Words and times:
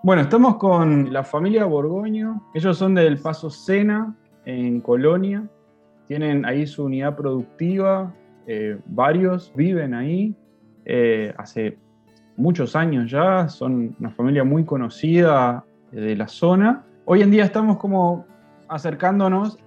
Bueno, 0.00 0.22
estamos 0.22 0.58
con 0.58 1.12
la 1.12 1.24
familia 1.24 1.64
Borgoño. 1.64 2.40
Ellos 2.54 2.78
son 2.78 2.94
del 2.94 3.18
Paso 3.18 3.50
Sena, 3.50 4.14
en 4.44 4.80
Colonia. 4.80 5.48
Tienen 6.06 6.46
ahí 6.46 6.68
su 6.68 6.84
unidad 6.84 7.16
productiva. 7.16 8.14
Eh, 8.46 8.78
varios 8.86 9.52
viven 9.56 9.94
ahí 9.94 10.36
eh, 10.84 11.34
hace 11.36 11.78
muchos 12.36 12.76
años 12.76 13.10
ya. 13.10 13.48
Son 13.48 13.96
una 13.98 14.10
familia 14.10 14.44
muy 14.44 14.64
conocida 14.64 15.64
de 15.90 16.14
la 16.14 16.28
zona. 16.28 16.84
Hoy 17.04 17.22
en 17.22 17.32
día 17.32 17.44
estamos 17.44 17.78
como 17.78 18.24
acercándonos 18.68 19.58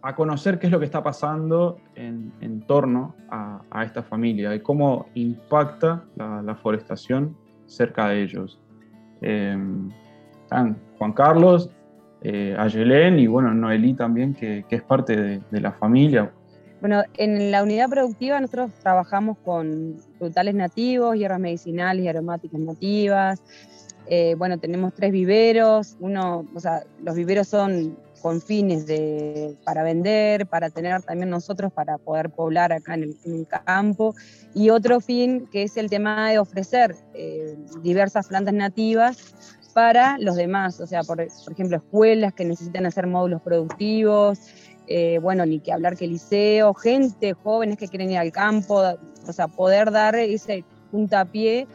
a 0.00 0.14
conocer 0.14 0.58
qué 0.58 0.66
es 0.66 0.72
lo 0.72 0.78
que 0.78 0.86
está 0.86 1.02
pasando 1.02 1.78
en, 1.94 2.62
torno 2.66 3.14
a, 3.28 3.84
esta 3.84 4.02
familia 4.02 4.54
y 4.54 4.60
cómo 4.60 5.06
impacta 5.14 6.04
la, 6.16 6.54
forestación 6.54 7.36
cerca 7.66 8.08
de 8.08 8.22
ellos. 8.22 8.60
Em, 9.20 9.90
están 10.42 10.76
Juan 10.98 11.12
Carlos, 11.12 11.70
eh, 12.22 12.56
Ayelén 12.58 13.18
y 13.18 13.26
bueno, 13.26 13.52
Noelí 13.54 13.94
también, 13.94 14.34
que, 14.34 14.64
es 14.68 14.82
parte 14.82 15.40
de, 15.50 15.60
la 15.60 15.72
familia. 15.72 16.32
Bueno, 16.80 17.02
en 17.16 17.50
la 17.50 17.62
unidad 17.62 17.88
productiva 17.88 18.40
nosotros 18.40 18.70
trabajamos 18.82 19.38
con 19.44 19.96
frutales 20.18 20.54
nativos, 20.54 21.16
hierbas 21.16 21.40
medicinales 21.40 22.04
y 22.04 22.08
aromáticas 22.08 22.60
nativas. 22.60 23.42
Eh, 24.08 24.34
bueno, 24.38 24.58
tenemos 24.58 24.94
tres 24.94 25.10
viveros. 25.10 25.96
Uno, 26.00 26.46
o 26.54 26.60
sea, 26.60 26.82
los 27.02 27.16
viveros 27.16 27.48
son 27.48 27.96
con 28.26 28.42
fines 28.42 28.88
de, 28.88 29.54
para 29.62 29.84
vender, 29.84 30.48
para 30.48 30.68
tener 30.68 31.00
también 31.02 31.30
nosotros 31.30 31.72
para 31.72 31.96
poder 31.96 32.28
poblar 32.30 32.72
acá 32.72 32.94
en 32.94 33.14
el, 33.24 33.46
campo, 33.46 34.16
y 34.52 34.70
otro 34.70 34.98
fin 34.98 35.46
que 35.52 35.62
es 35.62 35.76
el 35.76 35.88
tema 35.88 36.28
de 36.32 36.40
ofrecer 36.40 36.96
eh, 37.14 37.56
diversas 37.84 38.26
plantas 38.26 38.52
nativas 38.52 39.32
para 39.74 40.18
los 40.18 40.34
demás, 40.34 40.80
o 40.80 40.88
sea, 40.88 41.04
por, 41.04 41.20
ejemplo, 41.20 41.76
escuelas 41.76 42.34
que 42.34 42.44
necesitan 42.44 42.84
hacer 42.86 43.06
módulos 43.06 43.42
productivos, 43.42 44.40
eh, 44.88 45.20
bueno, 45.22 45.46
ni 45.46 45.60
que 45.60 45.72
hablar 45.72 45.96
que 45.96 46.08
liceo, 46.08 46.74
gente, 46.74 47.32
jóvenes 47.32 47.76
que 47.76 47.86
quieren 47.86 48.10
ir 48.10 48.18
al 48.18 48.32
campo, 48.32 48.82
o 49.24 49.32
sea, 49.32 49.46
poder 49.46 49.92
dar 49.92 50.16
ese 50.16 50.64
puntapié, 50.90 51.68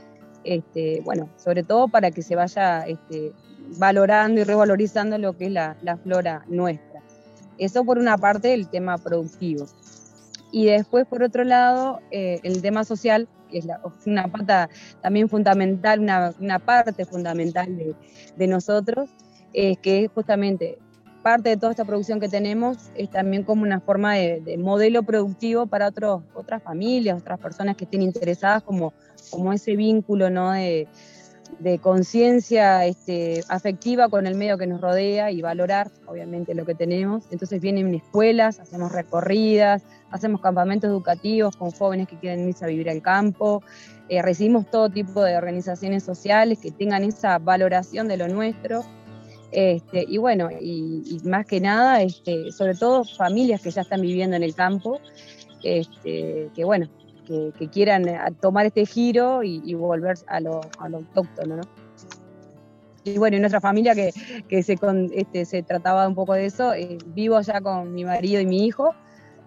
este, 0.44 1.00
bueno, 1.06 1.30
sobre 1.38 1.64
todo 1.64 1.88
para 1.88 2.12
que 2.12 2.22
se 2.22 2.36
vaya 2.36 2.82
este, 2.82 3.32
valorando 3.78 4.42
y 4.42 4.44
revalorizando 4.44 5.18
lo 5.18 5.34
que 5.34 5.48
es 5.48 5.52
la, 5.52 5.76
flora 6.04 6.44
nuestra. 6.48 7.02
Eso 7.58 7.84
por 7.84 7.98
una 7.98 8.18
parte 8.18 8.54
el 8.54 8.68
tema 8.68 8.98
productivo. 8.98 9.66
Y 10.52 10.66
después, 10.66 11.06
por 11.06 11.24
otro 11.24 11.44
lado, 11.44 12.00
eh, 12.12 12.40
el 12.44 12.62
tema 12.62 12.84
social, 12.84 13.28
que 13.50 13.60
es 13.60 13.68
una 14.06 14.28
pata 14.28 14.70
también 15.02 15.30
fundamental, 15.30 16.00
una, 16.00 16.60
parte 16.60 17.06
fundamental 17.06 17.96
de, 18.36 18.48
nosotros, 18.48 19.10
es 19.54 19.78
que 19.78 20.10
justamente 20.14 20.78
parte 21.22 21.50
de 21.50 21.58
toda 21.58 21.72
esta 21.72 21.86
producción 21.86 22.20
que 22.20 22.28
tenemos 22.28 22.92
es 22.96 23.10
también 23.10 23.44
como 23.44 23.62
una 23.62 23.80
forma 23.80 24.16
de, 24.16 24.58
modelo 24.58 25.04
productivo 25.04 25.68
para 25.68 25.88
otros, 25.88 26.24
otras 26.34 26.64
familias, 26.64 27.22
otras 27.22 27.40
personas 27.40 27.76
que 27.76 27.86
estén 27.86 28.02
interesadas 28.02 28.64
como, 28.64 28.94
como 29.30 29.54
ese 29.54 29.76
vínculo 29.76 30.30
¿no? 30.30 30.52
de, 30.52 30.88
de 31.60 31.80
conciencia 31.80 32.86
este, 32.86 33.44
afectiva 33.50 34.10
con 34.10 34.26
el 34.28 34.36
medio 34.36 34.58
que 34.58 34.68
nos 34.68 34.82
rodea 34.82 35.32
y 35.32 35.42
valorar, 35.42 35.92
obviamente, 36.08 36.56
lo 36.56 36.66
que 36.66 36.76
tenemos. 36.76 37.24
Entonces 37.32 37.62
vienen 37.62 37.94
escuelas, 37.94 38.60
hacemos 38.60 38.92
recorridas, 38.92 39.84
hacemos 40.10 40.42
campamentos 40.42 40.90
educativos 40.90 41.56
con 41.56 41.72
jóvenes 41.72 42.08
que 42.08 42.18
quieren 42.18 42.48
irse 42.48 42.66
a 42.66 42.68
vivir 42.68 42.90
al 42.90 43.02
campo, 43.02 43.64
eh, 44.10 44.22
recibimos 44.22 44.70
todo 44.70 44.90
tipo 44.90 45.24
de 45.24 45.38
organizaciones 45.38 46.04
sociales 46.04 46.60
que 46.60 46.72
tengan 46.72 47.04
esa 47.04 47.40
valoración 47.40 48.08
de 48.08 48.18
lo 48.18 48.28
nuestro. 48.28 48.84
Este, 49.52 50.06
y 50.08 50.18
bueno, 50.18 50.50
y, 50.52 51.20
más 51.24 51.46
que 51.46 51.60
nada, 51.60 52.02
este, 52.02 52.52
sobre 52.52 52.76
todo 52.76 53.04
familias 53.04 53.62
que 53.62 53.72
ya 53.72 53.82
están 53.82 54.02
viviendo 54.02 54.36
en 54.36 54.44
el 54.44 54.56
campo, 54.56 55.00
este, 55.64 56.50
que 56.54 56.64
bueno, 56.66 56.90
que, 57.58 57.68
quieran 57.70 58.08
eh, 58.08 58.20
tomar 58.40 58.66
este 58.66 58.86
giro 58.86 59.44
y, 59.44 59.74
volver 59.74 60.18
a 60.28 60.40
lo, 60.40 60.62
autóctono, 60.80 61.58
¿no? 61.58 61.64
Y 63.04 63.18
bueno, 63.18 63.36
en 63.36 63.42
nuestra 63.42 63.60
familia 63.60 63.96
que, 63.96 64.12
se, 64.64 64.78
este, 65.14 65.46
se 65.46 65.64
trataba 65.64 66.08
un 66.08 66.14
poco 66.14 66.34
de 66.34 66.46
eso, 66.46 66.74
eh, 66.74 67.00
vivo 67.08 67.42
ya 67.42 67.60
con 67.60 67.94
mi 67.94 68.06
marido 68.06 68.40
y 68.40 68.46
mi 68.46 68.66
hijo 68.68 68.94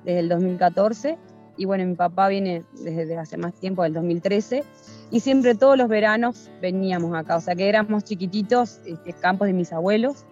desde 0.05 0.21
el 0.21 0.29
2014 0.29 1.19
y 1.57 1.65
bueno, 1.67 1.87
mi 1.87 1.95
papá 1.95 2.29
viene 2.29 2.65
desde 2.73 3.17
hace 3.17 3.37
más 3.37 3.55
tiempo, 3.55 3.83
del 3.83 3.93
2013, 3.93 4.65
y 5.11 5.21
siempre 5.21 5.55
todos 5.55 5.79
los 5.79 5.89
veranos 5.89 6.51
veníamos 6.61 7.15
acá, 7.15 7.37
o 7.37 7.41
sea 7.41 7.55
que 7.55 7.69
éramos 7.69 8.05
chiquititos, 8.05 8.81
este, 8.85 9.13
campos 9.13 9.47
de 9.47 9.53
mis 9.53 9.73
abuelos, 9.73 10.25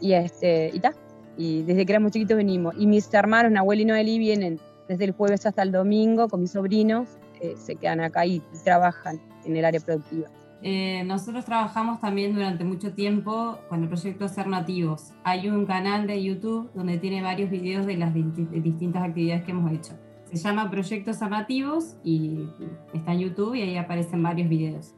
y 0.00 0.12
este, 0.12 0.72
y, 0.72 0.80
y 1.36 1.62
desde 1.62 1.84
que 1.84 1.92
éramos 1.92 2.12
chiquitos 2.12 2.36
venimos, 2.36 2.74
y 2.78 2.86
mis 2.86 3.12
hermanos, 3.12 3.52
Nahuel 3.52 3.80
y 3.80 3.84
Noeli, 3.84 4.18
vienen 4.18 4.60
desde 4.88 5.04
el 5.04 5.12
jueves 5.12 5.46
hasta 5.46 5.62
el 5.62 5.72
domingo 5.72 6.28
con 6.28 6.40
mis 6.40 6.52
sobrinos, 6.52 7.18
eh, 7.40 7.54
se 7.56 7.76
quedan 7.76 8.00
acá 8.00 8.24
y, 8.26 8.42
trabajan 8.64 9.20
en 9.44 9.56
el 9.56 9.64
área 9.64 9.80
productiva. 9.80 10.28
Eh, 10.62 11.04
nosotros 11.04 11.44
trabajamos 11.44 12.00
también 12.00 12.34
durante 12.34 12.64
mucho 12.64 12.92
tiempo 12.92 13.58
con 13.68 13.82
el 13.82 13.88
proyecto 13.88 14.26
Ser 14.26 14.46
Nativos. 14.46 15.12
Hay 15.22 15.48
un 15.48 15.66
canal 15.66 16.06
de 16.06 16.22
YouTube 16.22 16.70
donde 16.74 16.98
tiene 16.98 17.22
varios 17.22 17.50
videos 17.50 17.86
de 17.86 17.96
las 17.96 18.14
distintas 18.14 19.04
actividades 19.04 19.44
que 19.44 19.50
hemos 19.50 19.70
hecho. 19.72 19.92
Se 20.24 20.36
llama 20.36 20.70
Proyecto 20.70 21.12
Ser 21.12 21.30
Nativos 21.30 21.96
y 22.02 22.48
está 22.94 23.12
en 23.12 23.20
YouTube 23.20 23.54
y 23.54 23.62
ahí 23.62 23.76
aparecen 23.76 24.22
varios 24.22 24.48
videos. 24.48 24.94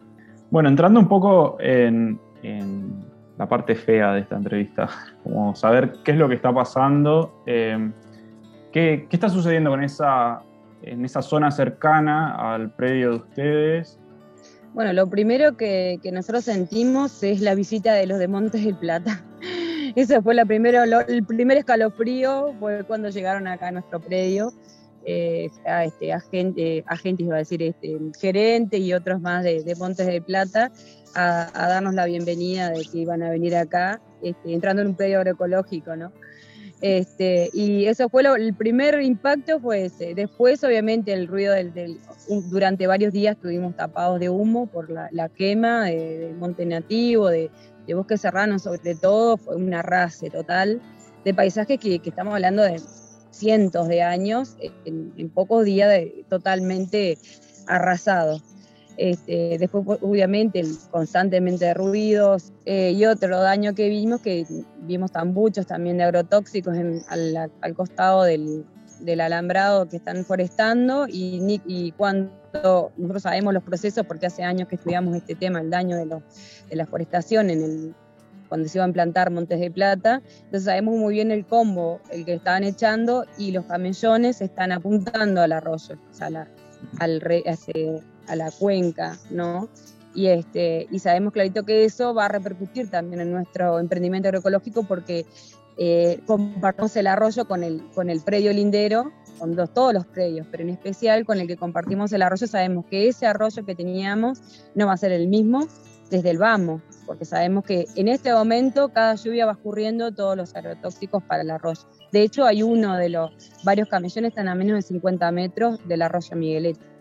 Bueno, 0.51 0.71
entrando 0.71 1.01
un 1.01 1.09
poco 1.09 1.59
en, 1.61 2.19
la 3.37 3.47
parte 3.47 3.75
fea 3.75 4.15
de 4.15 4.21
esta 4.21 4.37
entrevista, 4.37 4.89
como 5.23 5.55
saber 5.55 5.93
qué 6.05 6.13
es 6.13 6.17
lo 6.17 6.29
que 6.29 6.37
está 6.37 6.53
pasando. 6.53 7.43
Eh, 7.47 7.91
¿Qué, 8.79 9.09
está 9.11 9.29
sucediendo 9.29 9.71
con 9.71 9.83
esa, 9.83 10.41
en 10.83 11.05
esa 11.05 11.21
zona 11.21 11.51
cercana 11.51 12.55
al 12.55 12.71
predio 12.71 13.11
de 13.11 13.17
ustedes? 13.17 13.99
Bueno, 14.73 14.93
lo 14.93 15.11
primero 15.11 15.57
que, 15.57 15.99
nosotros 16.13 16.45
sentimos 16.45 17.25
es 17.25 17.41
la 17.41 17.57
visita 17.57 17.93
de 17.95 18.07
los 18.07 18.21
de 18.21 18.29
Montes 18.29 18.65
del 18.65 18.77
Plata. 18.77 19.25
Ese 19.97 20.23
fue 20.23 20.37
el 20.41 20.47
primer 21.27 21.57
escalofrío, 21.59 22.55
fue 22.61 22.85
cuando 22.85 23.09
llegaron 23.09 23.49
acá 23.49 23.67
a 23.67 23.73
nuestro 23.73 23.99
predio. 23.99 24.53
Eh, 25.05 25.49
a 25.65 25.85
este, 25.85 26.13
agente, 26.13 26.85
agentes, 26.87 27.27
iba 27.27 27.37
a 27.37 27.39
decir, 27.39 27.63
este, 27.63 28.79
y 28.79 28.93
otros 28.93 29.21
más 29.21 29.43
de, 29.43 29.75
Montes 29.77 30.07
del 30.07 30.23
Plata, 30.23 30.71
a, 31.17 31.51
darnos 31.53 31.95
la 31.95 32.05
bienvenida 32.05 32.71
de 32.71 32.85
que 32.85 32.99
iban 32.99 33.25
a 33.25 33.31
venir 33.31 33.57
acá, 33.57 34.01
este, 34.23 34.53
entrando 34.53 34.83
en 34.83 34.89
un 34.89 34.95
predio 34.95 35.19
agroecológico, 35.19 35.97
¿no? 35.97 36.13
Este, 36.81 37.51
y 37.53 37.87
eso 37.87 38.09
fue 38.09 38.23
el 38.23 38.55
primer 38.55 39.01
impacto 39.03 39.59
fue 39.59 39.87
ese. 39.87 40.15
Después, 40.15 40.63
obviamente, 40.63 41.13
el 41.13 41.27
ruido 41.27 41.55
del, 41.55 41.99
durante 42.51 42.87
varios 42.87 43.13
días 43.13 43.35
estuvimos 43.35 43.77
tapados 43.77 44.21
de 44.21 44.31
humo 44.31 44.67
por 44.67 44.89
la, 44.91 45.29
quema 45.29 45.87
del 45.87 46.37
monte 46.37 46.65
nativo, 46.67 47.29
de, 47.29 47.51
bosque 47.95 48.19
serrano 48.19 48.59
sobre 48.59 48.95
todo, 48.95 49.39
fue 49.39 49.57
un 49.57 49.73
arrase 49.75 50.31
total 50.31 50.81
de 51.25 51.35
paisajes 51.35 51.81
que, 51.81 52.01
estamos 52.05 52.35
hablando 52.35 52.63
de 52.63 52.81
cientos 53.31 53.89
de 53.89 54.03
años, 54.03 54.57
en, 54.85 55.31
pocos 55.31 55.65
días 55.65 55.91
de, 55.91 56.25
totalmente 56.29 57.19
arrasados. 57.67 58.43
Este, 58.99 59.59
después, 59.59 59.85
obviamente, 60.03 60.61
constantemente 60.91 61.73
ruidos 61.73 62.53
eh, 62.65 62.91
y 62.91 63.07
otro 63.07 63.41
daño 63.41 63.73
que 63.73 63.89
vimos, 63.89 64.21
que 64.21 64.45
vimos 64.81 65.13
tambuchos 65.13 65.69
también 65.69 65.99
de 65.99 66.03
agrotóxicos 66.03 66.77
al, 67.09 67.75
costado 67.77 68.25
del, 68.25 68.65
alambrado 69.21 69.89
que 69.89 69.99
están 69.99 70.25
forestando 70.25 71.07
y, 71.09 71.95
cuando 71.97 72.33
nosotros 72.97 73.23
sabemos 73.23 73.55
los 73.55 73.63
procesos, 73.63 74.05
porque 74.05 74.27
hace 74.27 74.43
años 74.43 74.67
que 74.67 74.75
estudiamos 74.75 75.15
este 75.15 75.37
tema, 75.37 75.61
el 75.61 75.71
daño 75.71 75.97
de, 75.97 76.05
de 76.05 76.77
la 76.77 76.85
forestación 76.85 77.51
en 77.51 77.63
el, 77.63 77.95
cuando 78.49 78.69
se 78.69 78.79
iban 78.79 78.91
a 78.91 78.93
plantar 78.93 79.31
Montes 79.31 79.61
de 79.61 79.71
Plata, 79.71 80.23
entonces 80.39 80.65
sabemos 80.65 80.97
muy 80.97 81.15
bien 81.15 81.31
el 81.31 81.47
combo, 81.47 82.01
el 82.11 82.25
que 82.25 82.35
estaban 82.35 82.65
echando 82.65 83.25
y 83.37 83.53
los 83.53 83.65
camellones 83.67 84.41
están 84.41 84.73
apuntando 84.73 85.41
al 85.41 85.53
arroyo, 85.53 85.97
al, 86.99 87.21
re, 87.21 87.45
a 87.47 87.57
la 88.37 88.51
cuenca, 88.51 89.19
¿no? 89.31 89.69
Y, 90.15 90.29
este, 90.29 90.87
y 90.91 90.99
sabemos 90.99 91.33
clarito 91.33 91.65
que 91.65 91.85
eso 91.85 92.15
va 92.15 92.27
a 92.27 92.29
repercutir 92.29 92.91
también 92.91 93.21
en 93.21 93.31
nuestro 93.31 93.79
emprendimiento 93.79 94.29
agroecológico 94.29 94.83
porque 94.83 95.27
eh, 95.77 96.21
compartimos 96.27 96.97
el 96.97 97.07
arroyo 97.07 97.47
con 97.47 97.63
el, 97.63 97.83
con 97.95 98.11
el 98.11 98.21
predio 98.21 98.53
lindero, 98.53 99.13
con 99.39 99.55
todos 99.55 99.95
los 99.95 100.07
predios, 100.07 100.47
pero 100.51 100.65
en 100.65 100.71
especial 100.71 101.25
con 101.25 101.39
el 101.39 101.47
que 101.47 101.57
compartimos 101.57 102.13
el 102.13 102.23
arroyo, 102.23 102.49
sabemos 102.49 102.87
que 102.87 103.09
ese 103.09 103.27
arroyo 103.27 103.65
que 103.65 103.77
teníamos 103.77 104.41
no 104.75 104.87
va 104.87 104.95
a 104.95 104.97
ser 104.97 105.13
el 105.13 105.29
mismo 105.29 105.69
desde 106.11 106.31
el 106.31 106.39
vamos, 106.39 106.83
porque 107.07 107.25
sabemos 107.25 107.65
que 107.65 107.87
en 107.95 108.09
este 108.09 108.33
momento 108.33 108.89
cada 108.89 109.15
lluvia 109.15 109.47
va 109.47 109.53
escurriendo 109.53 110.13
todos 110.13 110.37
los 110.37 110.55
agrotóxicos 110.57 111.23
para 111.23 111.43
el 111.43 111.51
arroyo. 111.51 111.83
De 112.13 112.23
hecho, 112.23 112.45
hay 112.45 112.63
uno 112.63 112.97
de 112.97 113.11
los 113.11 113.31
varios 113.63 113.89
camellones 113.89 114.31
están 114.31 114.49
a 114.49 114.55
menos 114.55 114.77
de 114.77 114.83
50 114.83 115.31
metros 115.33 115.87
del 115.87 116.03
arroyo 116.03 116.35
Miguelete. 116.35 116.98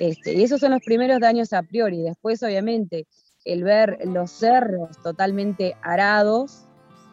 Este, 0.00 0.32
y 0.32 0.42
esos 0.42 0.60
son 0.60 0.72
los 0.72 0.82
primeros 0.82 1.20
daños 1.20 1.52
a 1.52 1.62
priori. 1.62 2.00
Después, 2.00 2.42
obviamente, 2.42 3.06
el 3.44 3.62
ver 3.62 3.98
los 4.06 4.30
cerros 4.30 4.96
totalmente 5.02 5.76
arados, 5.82 6.64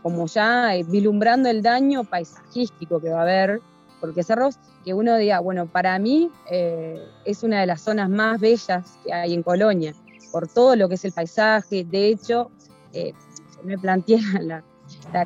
como 0.01 0.25
ya 0.27 0.73
eh, 0.73 0.85
vilumbrando 0.87 1.49
el 1.49 1.61
daño 1.61 2.05
paisajístico 2.05 3.01
que 3.01 3.09
va 3.09 3.19
a 3.19 3.23
haber, 3.23 3.59
porque 3.99 4.23
cerros 4.23 4.57
que 4.85 4.93
uno 4.93 5.17
diga, 5.17 5.41
bueno, 5.41 5.67
para 5.67 5.99
mí 5.99 6.31
eh, 6.49 6.97
es 7.25 7.43
una 7.43 7.59
de 7.59 7.65
las 7.65 7.81
zonas 7.81 8.09
más 8.09 8.39
bellas 8.39 8.97
que 9.03 9.11
hay 9.11 9.33
en 9.33 9.43
Colonia, 9.43 9.93
por 10.31 10.47
todo 10.47 10.77
lo 10.77 10.87
que 10.87 10.95
es 10.95 11.03
el 11.03 11.11
paisaje, 11.11 11.83
de 11.83 12.07
hecho, 12.07 12.51
eh, 12.93 13.13
me 13.63 13.77
planteé 13.77 14.19
la, 14.41 14.63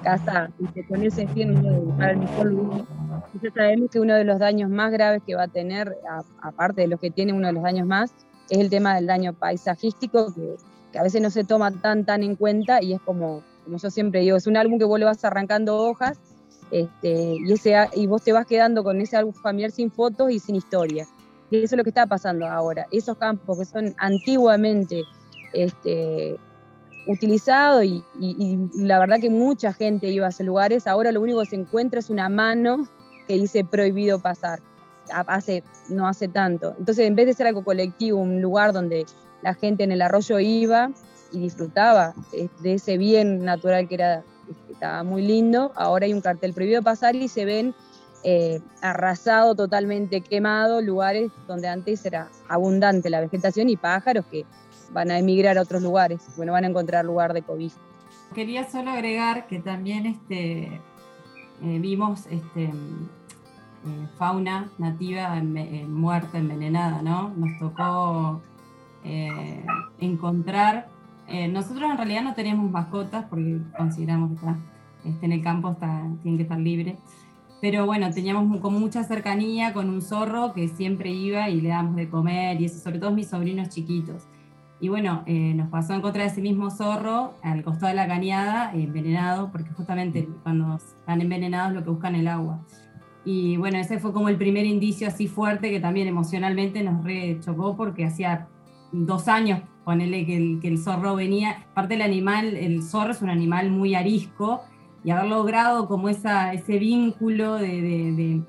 casa 0.01 0.49
y 0.59 0.65
se 0.73 0.83
pone 0.85 1.05
ese 1.07 1.27
de 1.27 1.79
buscar 1.79 2.09
el 2.11 2.17
mejor 2.17 2.45
lugar. 2.47 3.00
Ya 3.41 3.51
sabemos 3.51 3.89
que 3.91 3.99
uno 3.99 4.15
de 4.15 4.23
los 4.23 4.39
daños 4.39 4.69
más 4.69 4.91
graves 4.91 5.21
que 5.25 5.35
va 5.35 5.43
a 5.43 5.47
tener, 5.47 5.97
aparte 6.41 6.81
de 6.81 6.87
los 6.87 6.99
que 6.99 7.11
tiene 7.11 7.33
uno 7.33 7.47
de 7.47 7.53
los 7.53 7.63
daños 7.63 7.87
más, 7.87 8.11
es 8.49 8.59
el 8.59 8.69
tema 8.69 8.95
del 8.95 9.05
daño 9.05 9.33
paisajístico, 9.33 10.33
que, 10.33 10.57
a 10.99 11.03
veces 11.03 11.21
no 11.21 11.29
se 11.29 11.43
toma 11.43 11.71
tan, 11.71 12.05
tan 12.05 12.21
en 12.21 12.35
cuenta 12.35 12.83
y 12.83 12.93
es 12.93 13.01
como, 13.01 13.43
como 13.63 13.77
yo 13.77 13.89
siempre 13.89 14.19
digo, 14.21 14.35
es 14.35 14.45
un 14.45 14.57
álbum 14.57 14.77
que 14.77 14.85
vos 14.85 14.99
le 14.99 15.05
vas 15.05 15.23
arrancando 15.23 15.77
hojas 15.77 16.19
este, 16.71 17.37
y, 17.45 17.51
ese, 17.51 17.75
y 17.95 18.07
vos 18.07 18.21
te 18.23 18.33
vas 18.33 18.45
quedando 18.45 18.83
con 18.83 18.99
ese 18.99 19.17
álbum 19.17 19.33
familiar 19.33 19.71
sin 19.71 19.91
fotos 19.91 20.31
y 20.31 20.39
sin 20.39 20.55
historia. 20.55 21.07
Y 21.49 21.57
eso 21.57 21.75
es 21.75 21.77
lo 21.77 21.83
que 21.83 21.89
está 21.89 22.07
pasando 22.07 22.45
ahora. 22.47 22.87
Esos 22.91 23.17
campos 23.17 23.59
que 23.59 23.65
son 23.65 23.93
antiguamente 23.97 25.03
este, 25.53 26.37
utilizado 27.07 27.83
y, 27.83 28.03
la 28.75 28.99
verdad 28.99 29.19
que 29.19 29.29
mucha 29.29 29.73
gente 29.73 30.09
iba 30.09 30.27
a 30.27 30.29
esos 30.29 30.45
lugares. 30.45 30.87
Ahora 30.87 31.11
lo 31.11 31.21
único 31.21 31.41
que 31.41 31.47
se 31.47 31.55
encuentra 31.57 31.99
es 31.99 32.09
una 32.09 32.29
mano 32.29 32.87
que 33.31 33.37
dice 33.37 33.63
prohibido 33.63 34.19
pasar. 34.19 34.59
Hace, 35.13 35.63
no 35.87 36.05
hace 36.05 36.27
tanto. 36.27 36.75
Entonces, 36.77 37.07
en 37.07 37.15
vez 37.15 37.27
de 37.27 37.33
ser 37.33 37.47
algo 37.47 37.63
colectivo, 37.63 38.19
un 38.19 38.41
lugar 38.41 38.73
donde 38.73 39.05
la 39.41 39.53
gente 39.53 39.85
en 39.85 39.93
el 39.93 40.01
arroyo 40.01 40.39
iba 40.39 40.91
y 41.31 41.39
disfrutaba 41.39 42.13
eh, 42.33 42.49
de 42.59 42.73
ese 42.73 42.97
bien 42.97 43.45
natural 43.45 43.87
que 43.87 43.95
era 43.95 44.23
estaba 44.69 45.03
muy 45.03 45.21
lindo, 45.21 45.71
ahora 45.75 46.07
hay 46.07 46.13
un 46.13 46.19
cartel 46.19 46.53
prohibido 46.53 46.81
pasar 46.81 47.15
y 47.15 47.29
se 47.29 47.45
ven 47.45 47.73
eh, 48.25 48.59
arrasado, 48.81 49.55
totalmente 49.55 50.19
quemado, 50.19 50.81
lugares 50.81 51.31
donde 51.47 51.69
antes 51.69 52.05
era 52.05 52.29
abundante 52.49 53.09
la 53.09 53.21
vegetación 53.21 53.69
y 53.69 53.77
pájaros 53.77 54.25
que 54.25 54.45
van 54.91 55.09
a 55.09 55.19
emigrar 55.19 55.57
a 55.57 55.61
otros 55.61 55.81
lugares, 55.81 56.21
bueno, 56.35 56.51
van 56.51 56.65
a 56.65 56.67
encontrar 56.67 57.05
lugar 57.05 57.31
de 57.31 57.43
COVID. 57.43 57.71
Quería 58.35 58.69
solo 58.69 58.91
agregar 58.91 59.47
que 59.47 59.59
también 59.59 60.05
este, 60.05 60.81
eh, 61.63 61.79
vimos 61.79 62.25
este, 62.29 62.71
eh, 63.85 64.07
fauna 64.17 64.69
nativa 64.77 65.37
en, 65.37 65.93
muerta, 65.93 66.37
envenenada, 66.37 67.01
¿no? 67.01 67.33
Nos 67.35 67.57
tocó 67.59 68.41
eh, 69.03 69.65
encontrar, 69.99 70.87
nosotros 71.49 71.89
en 71.89 71.95
realidad 71.95 72.23
no 72.23 72.33
tenemos 72.33 72.69
mascotas 72.69 73.23
porque 73.29 73.61
consideramos 73.77 74.37
que 74.37 75.09
este, 75.09 75.25
en 75.25 75.31
el 75.31 75.41
campo 75.41 75.71
está, 75.71 76.03
tiene 76.21 76.35
que 76.35 76.43
estar 76.43 76.59
libre, 76.59 76.97
pero 77.61 77.85
bueno, 77.85 78.09
teníamos 78.09 78.59
con 78.59 78.73
mucha 78.73 79.03
cercanía 79.03 79.71
con 79.71 79.87
un 79.89 80.01
zorro 80.01 80.51
que 80.51 80.67
siempre 80.67 81.11
iba 81.11 81.47
y 81.47 81.61
le 81.61 81.69
damos 81.69 81.95
de 81.95 82.09
comer 82.09 82.59
y 82.59 82.65
eso, 82.65 82.79
sobre 82.79 82.97
todo 82.97 83.11
mis 83.11 83.29
sobrinos 83.29 83.69
chiquitos. 83.69 84.23
Y 84.79 84.89
bueno, 84.89 85.21
eh, 85.27 85.53
nos 85.53 85.69
pasó 85.69 85.93
en 85.93 86.01
contra 86.01 86.23
de 86.23 86.29
ese 86.29 86.41
mismo 86.41 86.71
zorro 86.71 87.35
al 87.43 87.63
costado 87.63 87.89
de 87.89 87.93
la 87.93 88.07
cañada, 88.07 88.73
envenenado, 88.73 89.51
porque 89.51 89.69
justamente 89.69 90.27
cuando 90.41 90.77
están 90.77 91.21
envenenados 91.21 91.73
lo 91.73 91.83
que 91.83 91.91
buscan 91.91 92.15
es 92.15 92.21
el 92.21 92.29
agua. 92.29 92.61
Y 93.23 93.57
bueno, 93.57 93.77
ese 93.77 93.99
fue 93.99 94.13
como 94.13 94.29
el 94.29 94.37
primer 94.37 94.65
indicio 94.65 95.07
así 95.07 95.27
fuerte 95.27 95.69
que 95.69 95.79
también 95.79 96.07
emocionalmente 96.07 96.83
nos 96.83 97.03
re 97.03 97.39
chocó 97.39 97.75
porque 97.75 98.05
hacía 98.05 98.47
dos 98.91 99.27
años, 99.27 99.61
ponele 99.83 100.25
que 100.25 100.37
el, 100.37 100.59
que 100.59 100.67
el 100.67 100.77
zorro 100.77 101.15
venía, 101.15 101.65
parte 101.73 101.93
del 101.93 102.01
animal, 102.01 102.55
el 102.55 102.83
zorro 102.83 103.11
es 103.11 103.21
un 103.21 103.29
animal 103.29 103.71
muy 103.71 103.95
arisco 103.95 104.61
y 105.03 105.11
haber 105.11 105.29
logrado 105.29 105.87
como 105.87 106.09
esa, 106.09 106.53
ese 106.53 106.77
vínculo 106.77 107.55
de 107.55 108.41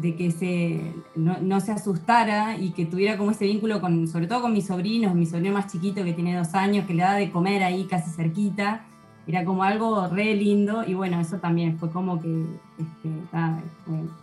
de 0.00 0.16
que 0.16 0.30
se, 0.30 0.94
no, 1.14 1.60
se 1.60 1.72
asustara 1.72 2.56
y 2.56 2.70
que 2.70 2.86
tuviera 2.86 3.18
como 3.18 3.32
ese 3.32 3.44
vínculo 3.44 3.80
con, 3.80 4.08
sobre 4.08 4.26
todo 4.26 4.42
con 4.42 4.52
mis 4.52 4.66
sobrinos, 4.66 5.14
mi 5.14 5.26
sobrino 5.26 5.52
más 5.52 5.70
chiquito 5.70 6.04
que 6.04 6.12
tiene 6.12 6.36
dos 6.36 6.54
años, 6.54 6.86
que 6.86 6.94
le 6.94 7.02
da 7.02 7.14
de 7.14 7.30
comer 7.30 7.62
ahí 7.62 7.84
casi 7.84 8.10
cerquita, 8.10 8.86
era 9.30 9.44
como 9.44 9.62
algo 9.62 10.08
re 10.08 10.34
lindo 10.34 10.82
y 10.84 10.94
bueno, 10.94 11.20
eso 11.20 11.38
también 11.38 11.78
fue 11.78 11.90
como 11.90 12.20
que 12.20 12.46
este, 12.78 13.08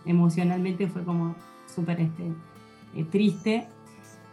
emocionalmente 0.04 0.86
fue 0.86 1.02
como 1.02 1.34
súper 1.66 2.00
este, 2.00 2.32
eh, 2.94 3.04
triste. 3.04 3.66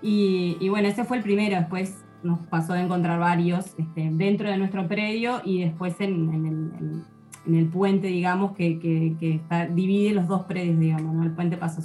Y, 0.01 0.69
bueno, 0.69 0.87
ese 0.87 1.03
fue 1.03 1.17
el 1.17 1.23
primero, 1.23 1.55
después 1.55 2.03
nos 2.21 2.39
pasó 2.47 2.73
de 2.73 2.81
encontrar 2.81 3.19
varios 3.19 3.73
este, 3.77 4.09
dentro 4.11 4.49
de 4.49 4.57
nuestro 4.57 4.87
predio 4.87 5.41
y 5.43 5.61
después 5.61 5.95
en, 5.99 6.45
el 6.45 7.05
en 7.47 7.55
el 7.55 7.67
puente, 7.67 8.07
digamos, 8.07 8.55
que, 8.55 8.79
que, 8.79 9.35
está, 9.35 9.67
divide 9.67 10.13
los 10.13 10.27
dos 10.27 10.43
predios, 10.43 10.79
digamos, 10.79 11.25
el 11.25 11.31
puente 11.31 11.57
Paso. 11.57 11.81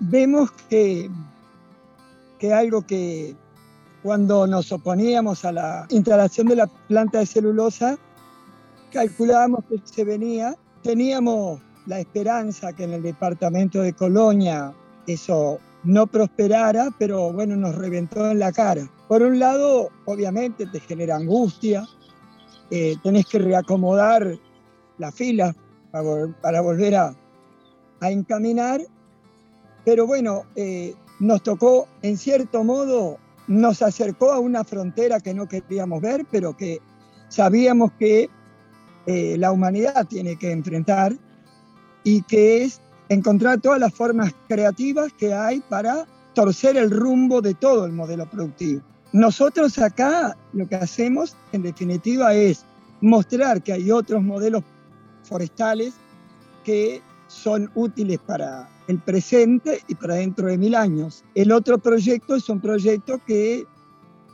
Vemos 0.00 0.50
que, 0.68 1.10
que 2.38 2.52
algo 2.52 2.82
que 2.82 3.34
cuando 4.04 4.46
nos 4.46 4.70
oponíamos 4.70 5.46
a 5.46 5.52
la 5.52 5.86
instalación 5.88 6.46
de 6.48 6.56
la 6.56 6.66
planta 6.66 7.20
de 7.20 7.26
celulosa, 7.26 7.96
calculábamos 8.92 9.64
que 9.64 9.80
se 9.82 10.04
venía, 10.04 10.54
teníamos 10.82 11.58
la 11.86 12.00
esperanza 12.00 12.74
que 12.74 12.84
en 12.84 12.92
el 12.92 13.02
departamento 13.02 13.80
de 13.80 13.94
Colonia 13.94 14.74
eso 15.06 15.58
no 15.84 16.06
prosperara, 16.06 16.90
pero 16.98 17.32
bueno, 17.32 17.56
nos 17.56 17.74
reventó 17.76 18.30
en 18.30 18.40
la 18.40 18.52
cara. 18.52 18.86
Por 19.08 19.22
un 19.22 19.38
lado, 19.38 19.88
obviamente 20.04 20.66
te 20.66 20.80
genera 20.80 21.16
angustia, 21.16 21.86
eh, 22.70 22.96
tenés 23.02 23.24
que 23.24 23.38
reacomodar 23.38 24.38
la 24.98 25.12
fila 25.12 25.56
para, 26.42 26.60
volver 26.60 26.94
a, 26.94 27.16
encaminar. 28.02 28.82
Pero 29.86 30.06
bueno, 30.06 30.42
eh, 30.56 30.94
nos 31.20 31.42
tocó, 31.42 31.88
en 32.02 32.18
cierto 32.18 32.64
modo, 32.64 33.18
nos 33.46 33.82
acercó 33.82 34.32
a 34.32 34.38
una 34.38 34.64
frontera 34.64 35.20
que 35.20 35.34
no 35.34 35.46
queríamos 35.46 36.00
ver, 36.00 36.26
pero 36.30 36.56
que 36.56 36.80
sabíamos 37.28 37.92
que 37.98 38.30
eh, 39.06 39.36
la 39.38 39.52
humanidad 39.52 40.06
tiene 40.06 40.36
que 40.36 40.50
enfrentar 40.50 41.14
y 42.04 42.22
que 42.22 42.64
es 42.64 42.80
encontrar 43.08 43.60
todas 43.60 43.78
las 43.78 43.92
formas 43.92 44.34
creativas 44.48 45.12
que 45.12 45.34
hay 45.34 45.60
para 45.68 46.06
torcer 46.34 46.76
el 46.76 46.90
rumbo 46.90 47.40
de 47.40 47.54
todo 47.54 47.86
el 47.86 47.92
modelo 47.92 48.28
productivo. 48.28 48.82
Nosotros 49.12 49.78
acá 49.78 50.36
lo 50.52 50.68
que 50.68 50.76
hacemos, 50.76 51.36
en 51.52 51.62
definitiva, 51.62 52.34
es 52.34 52.64
mostrar 53.00 53.62
que 53.62 53.72
hay 53.72 53.90
otros 53.90 54.22
modelos 54.22 54.64
forestales 55.22 55.94
que 56.64 57.02
son 57.28 57.70
útiles 57.74 58.18
para 58.26 58.68
el 58.88 58.98
presente 58.98 59.80
y 59.88 59.94
para 59.94 60.14
dentro 60.14 60.46
de 60.48 60.58
mil 60.58 60.74
años. 60.74 61.24
El 61.34 61.52
otro 61.52 61.78
proyecto 61.78 62.36
es 62.36 62.48
un 62.48 62.60
proyecto 62.60 63.20
que 63.26 63.66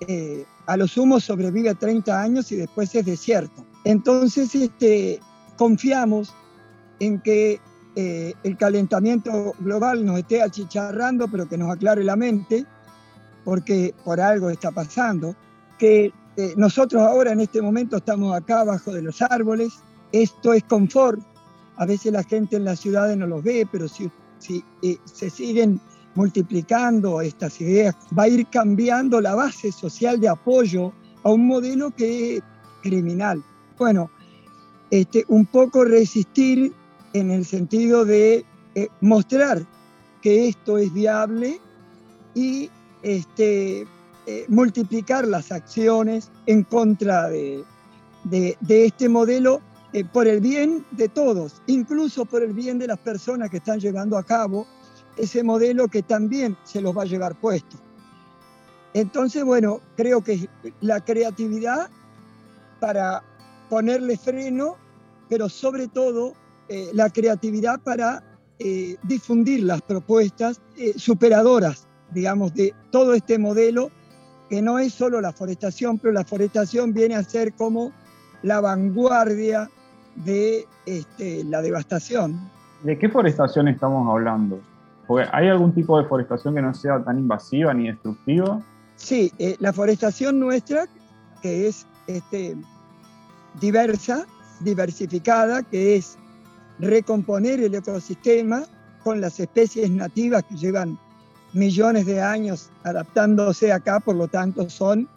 eh, 0.06 0.44
a 0.66 0.76
lo 0.76 0.86
sumo 0.86 1.20
sobrevive 1.20 1.74
30 1.74 2.20
años 2.20 2.50
y 2.52 2.56
después 2.56 2.94
es 2.94 3.06
desierto. 3.06 3.64
Entonces 3.84 4.54
este, 4.54 5.20
confiamos 5.56 6.34
en 6.98 7.20
que 7.20 7.60
eh, 7.96 8.34
el 8.44 8.56
calentamiento 8.56 9.54
global 9.60 10.04
nos 10.04 10.18
esté 10.18 10.42
achicharrando, 10.42 11.28
pero 11.28 11.48
que 11.48 11.58
nos 11.58 11.70
aclare 11.70 12.04
la 12.04 12.16
mente 12.16 12.66
porque 13.44 13.94
por 14.04 14.20
algo 14.20 14.50
está 14.50 14.70
pasando, 14.70 15.34
que 15.78 16.12
eh, 16.36 16.54
nosotros 16.56 17.02
ahora 17.02 17.32
en 17.32 17.40
este 17.40 17.60
momento 17.60 17.96
estamos 17.96 18.34
acá 18.34 18.60
abajo 18.60 18.92
de 18.92 19.02
los 19.02 19.20
árboles, 19.22 19.72
esto 20.12 20.52
es 20.52 20.62
confort, 20.64 21.20
a 21.76 21.86
veces 21.86 22.12
la 22.12 22.22
gente 22.22 22.56
en 22.56 22.64
las 22.64 22.80
ciudades 22.80 23.16
no 23.16 23.26
los 23.26 23.42
ve, 23.42 23.66
pero 23.70 23.88
si, 23.88 24.10
si 24.40 24.64
eh, 24.82 24.98
se 25.04 25.30
siguen 25.30 25.80
multiplicando 26.14 27.20
estas 27.20 27.60
ideas, 27.60 27.94
va 28.18 28.24
a 28.24 28.28
ir 28.28 28.46
cambiando 28.48 29.20
la 29.20 29.34
base 29.34 29.70
social 29.70 30.20
de 30.20 30.28
apoyo 30.28 30.92
a 31.22 31.30
un 31.30 31.46
modelo 31.46 31.90
que 31.92 32.36
es 32.36 32.42
criminal. 32.82 33.42
Bueno, 33.78 34.10
este, 34.90 35.24
un 35.28 35.46
poco 35.46 35.84
resistir 35.84 36.72
en 37.12 37.30
el 37.30 37.44
sentido 37.44 38.04
de 38.04 38.44
eh, 38.74 38.88
mostrar 39.00 39.64
que 40.22 40.48
esto 40.48 40.78
es 40.78 40.92
viable 40.92 41.60
y 42.34 42.70
este, 43.02 43.86
eh, 44.26 44.44
multiplicar 44.48 45.26
las 45.26 45.50
acciones 45.50 46.30
en 46.46 46.62
contra 46.64 47.28
de, 47.28 47.64
este 48.68 49.08
modelo 49.08 49.60
eh, 49.92 50.04
por 50.04 50.26
el 50.26 50.40
bien 50.40 50.84
de 50.92 51.08
todos, 51.08 51.62
incluso 51.66 52.24
por 52.24 52.42
el 52.42 52.52
bien 52.52 52.78
de 52.78 52.86
las 52.86 52.98
personas 52.98 53.50
que 53.50 53.58
están 53.58 53.80
llevando 53.80 54.16
a 54.16 54.22
cabo 54.22 54.66
ese 55.16 55.42
modelo 55.42 55.88
que 55.88 56.02
también 56.02 56.56
se 56.64 56.80
los 56.80 56.96
va 56.96 57.02
a 57.02 57.06
llevar 57.06 57.38
puesto. 57.38 57.76
Entonces, 58.94 59.44
bueno, 59.44 59.80
creo 59.96 60.22
que 60.22 60.48
la 60.80 61.00
creatividad 61.04 61.90
para 62.80 63.22
ponerle 63.68 64.16
freno, 64.16 64.76
pero 65.28 65.48
sobre 65.48 65.88
todo 65.88 66.34
eh, 66.68 66.90
la 66.92 67.10
creatividad 67.10 67.80
para 67.80 68.24
difundir 69.04 69.62
las 69.62 69.80
propuestas 69.80 70.60
superadoras 70.96 71.88
digamos, 72.12 72.54
de 72.54 72.74
todo 72.90 73.14
este 73.14 73.38
modelo 73.38 73.90
que 74.48 74.62
no 74.62 74.78
es 74.78 74.92
solo 74.92 75.20
la 75.20 75.32
forestación, 75.32 75.98
pero 75.98 76.12
la 76.12 76.24
forestación 76.24 76.92
viene 76.92 77.14
a 77.14 77.22
ser 77.22 77.52
como 77.52 77.92
la 78.42 78.60
vanguardia 78.60 79.70
de 80.16 80.66
este, 80.86 81.44
la 81.44 81.62
devastación. 81.62 82.50
¿De 82.82 82.98
qué 82.98 83.08
forestación 83.08 83.68
estamos 83.68 84.08
hablando? 84.08 84.60
Porque 85.06 85.28
¿Hay 85.32 85.48
algún 85.48 85.72
tipo 85.74 86.00
de 86.00 86.08
forestación 86.08 86.54
que 86.54 86.62
no 86.62 86.72
sea 86.74 87.02
tan 87.02 87.18
invasiva 87.18 87.74
ni 87.74 87.88
destructiva? 87.88 88.60
Sí, 88.96 89.32
eh, 89.38 89.56
la 89.60 89.72
forestación 89.72 90.38
nuestra, 90.38 90.86
que 91.42 91.68
es 91.68 91.86
este, 92.06 92.56
diversa, 93.60 94.26
diversificada, 94.60 95.62
que 95.62 95.96
es 95.96 96.16
recomponer 96.78 97.60
el 97.60 97.74
ecosistema 97.74 98.62
con 99.02 99.20
las 99.20 99.40
especies 99.40 99.90
nativas 99.90 100.44
que 100.44 100.56
llevan 100.56 100.98
millones 101.52 102.06
de 102.06 102.20
años 102.20 102.70
adaptándose 102.84 103.72
acá, 103.72 104.00
por 104.00 104.16
lo 104.16 104.28
tanto 104.28 104.68
son 104.70 105.08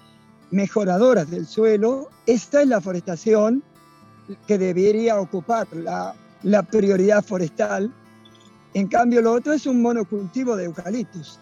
mejoradoras 0.52 1.30
del 1.30 1.46
suelo. 1.46 2.10
Esta 2.26 2.62
es 2.62 2.68
la 2.68 2.82
forestación 2.82 3.64
que 4.48 4.58
debería 4.58 5.20
ocupar 5.20 5.68
la, 5.76 6.16
la 6.44 6.64
prioridad 6.64 7.24
forestal. 7.24 7.94
En 8.74 8.88
cambio, 8.88 9.22
lo 9.22 9.34
otro 9.34 9.54
es 9.54 9.66
un 9.66 9.82
monocultivo 9.82 10.56
de 10.56 10.66
eucaliptus, 10.66 11.40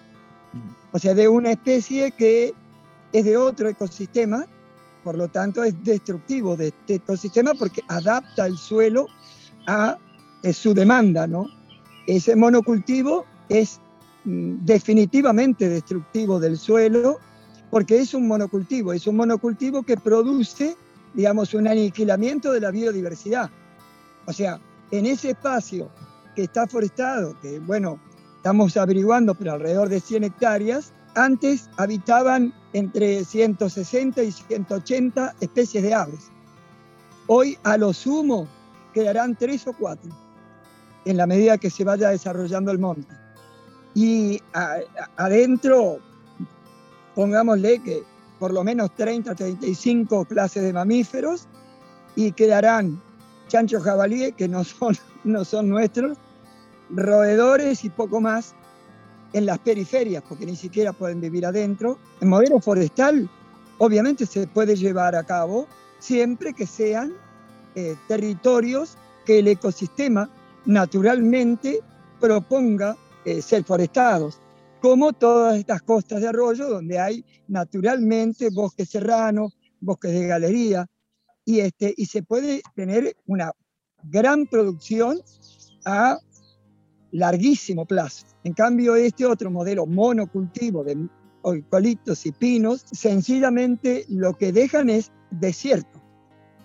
o 0.92 1.00
sea, 1.00 1.14
de 1.14 1.28
una 1.28 1.52
especie 1.52 2.12
que 2.12 2.54
es 3.14 3.26
de 3.26 3.38
otro 3.38 3.70
ecosistema, 3.70 4.46
por 5.04 5.18
lo 5.18 5.28
tanto 5.28 5.64
es 5.64 5.82
destructivo 5.84 6.56
de 6.56 6.68
este 6.68 6.96
ecosistema 6.96 7.54
porque 7.54 7.82
adapta 7.88 8.46
el 8.46 8.58
suelo 8.58 9.08
a, 9.68 9.98
a 10.44 10.54
su 10.54 10.74
demanda, 10.74 11.28
¿no? 11.28 11.48
Ese 12.08 12.36
monocultivo 12.36 13.26
es 13.50 13.80
mm, 14.26 14.66
definitivamente 14.66 15.70
destructivo 15.70 16.40
del 16.40 16.58
suelo 16.58 17.20
porque 17.70 18.00
es 18.00 18.14
un 18.14 18.28
monocultivo, 18.28 18.92
es 18.94 19.08
un 19.08 19.16
monocultivo 19.16 19.84
que 19.84 19.96
produce, 19.96 20.76
digamos, 21.14 21.54
un 21.54 21.68
aniquilamiento 21.68 22.52
de 22.52 22.62
la 22.62 22.72
biodiversidad. 22.72 23.50
O 24.26 24.34
sea, 24.34 24.60
en 24.92 25.06
ese 25.06 25.32
espacio 25.32 25.90
que 26.36 26.44
está 26.44 26.68
forestado, 26.68 27.38
que 27.42 27.60
bueno, 27.60 28.00
estamos 28.38 28.78
averiguando, 28.78 29.34
pero 29.36 29.54
alrededor 29.54 29.90
de 29.90 30.00
100 30.00 30.24
hectáreas, 30.26 30.94
antes 31.16 31.70
habitaban 31.78 32.54
entre 32.74 33.26
160 33.26 34.24
y 34.24 34.32
180 34.32 35.36
especies 35.42 35.84
de 35.84 35.94
aves. 35.94 36.32
Hoy 37.28 37.58
a 37.64 37.78
lo 37.78 37.94
sumo 37.94 38.48
quedarán 38.94 39.36
tres 39.36 39.68
o 39.68 39.74
cuatro 39.74 40.12
en 41.06 41.18
la 41.18 41.28
medida 41.28 41.58
que 41.58 41.70
se 41.70 41.84
vaya 41.84 42.10
desarrollando 42.10 42.72
el 42.72 42.80
monte. 42.80 43.14
Y 43.94 44.42
adentro, 45.18 46.00
pongámosle 47.16 47.82
que 47.84 48.04
por 48.42 48.52
lo 48.54 48.64
menos 48.64 48.90
30, 48.96 49.36
35 49.36 50.26
clases 50.26 50.64
de 50.64 50.74
mamíferos 50.74 51.46
y 52.16 52.32
quedarán 52.32 53.00
chanchos 53.48 53.84
jabalíes, 53.84 54.34
que 54.34 54.48
no 54.48 54.64
son, 54.64 54.98
no 55.24 55.46
son 55.46 55.70
nuestros, 55.70 56.18
roedores 56.90 57.86
y 57.86 57.92
poco 57.92 58.20
más 58.20 58.56
en 59.34 59.46
las 59.46 59.60
periferias, 59.60 60.24
porque 60.28 60.48
ni 60.48 60.56
siquiera 60.56 60.92
pueden 60.92 61.22
vivir 61.22 61.46
adentro. 61.46 62.00
El 62.20 62.30
modelo 62.30 62.60
forestal 62.60 63.30
obviamente 63.78 64.26
se 64.26 64.48
puede 64.48 64.76
llevar 64.76 65.16
a 65.16 65.24
cabo 65.24 65.68
siempre 66.00 66.56
que 66.56 66.66
sean 66.66 67.14
eh, 67.76 67.96
territorios 68.08 68.98
que 69.24 69.38
el 69.38 69.50
ecosistema 69.50 70.28
naturalmente 70.66 71.80
proponga 72.20 72.98
eh, 73.24 73.40
ser 73.44 73.64
forestados, 73.64 74.40
como 74.82 75.14
todas 75.14 75.58
estas 75.58 75.82
costas 75.84 76.22
de 76.22 76.28
arroyo 76.28 76.68
donde 76.68 77.00
hay 77.00 77.24
naturalmente 77.48 78.50
bosques 78.50 78.90
serranos, 78.90 79.56
bosques 79.80 80.12
de 80.12 80.28
galería, 80.28 80.88
y, 81.46 81.60
este, 81.60 81.94
y 81.96 82.06
se 82.06 82.24
puede 82.24 82.62
tener 82.76 83.16
una 83.28 83.52
gran 84.04 84.48
producción 84.48 85.20
a 85.86 86.18
larguísimo 87.12 87.86
plazo. 87.86 88.26
En 88.44 88.54
cambio, 88.54 88.96
este 88.96 89.26
otro 89.26 89.52
modelo 89.52 89.86
monocultivo 89.86 90.84
de 90.84 90.98
eucaliptos 91.44 92.26
y 92.26 92.32
pinos, 92.32 92.86
sencillamente 92.92 94.06
lo 94.10 94.34
que 94.34 94.52
dejan 94.52 94.90
es 94.90 95.12
desierto. 95.32 96.00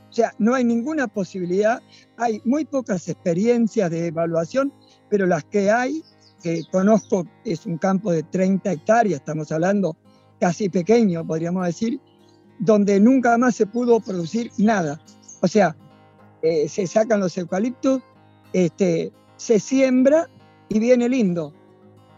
O 0.09 0.13
sea, 0.13 0.33
no 0.39 0.55
hay 0.55 0.65
ninguna 0.65 1.09
posibilidad, 1.09 1.83
hay 2.17 2.41
muy 2.45 2.65
pocas 2.65 3.09
experiencias 3.09 3.91
de 3.91 4.07
evaluación, 4.07 4.73
pero 5.11 5.27
las 5.27 5.45
que 5.45 5.71
hay, 5.71 6.03
que 6.47 6.63
conozco, 6.71 7.27
es 7.45 7.67
un 7.67 7.77
campo 7.77 8.13
de 8.13 8.23
30 8.23 8.71
hectáreas, 8.71 9.19
estamos 9.19 9.51
hablando 9.51 9.97
casi 10.39 10.69
pequeño, 10.69 11.27
podríamos 11.27 11.67
decir, 11.67 12.01
donde 12.61 13.01
nunca 13.01 13.37
más 13.37 13.57
se 13.57 13.67
pudo 13.67 13.99
producir 13.99 14.53
nada. 14.57 15.01
O 15.43 15.49
sea, 15.49 15.77
eh, 16.43 16.69
se 16.69 16.87
sacan 16.87 17.19
los 17.19 17.37
eucaliptos, 17.37 18.01
este, 18.53 19.13
se 19.37 19.59
siembra 19.59 20.29
y 20.69 20.79
viene 20.79 21.09
lindo. 21.09 21.53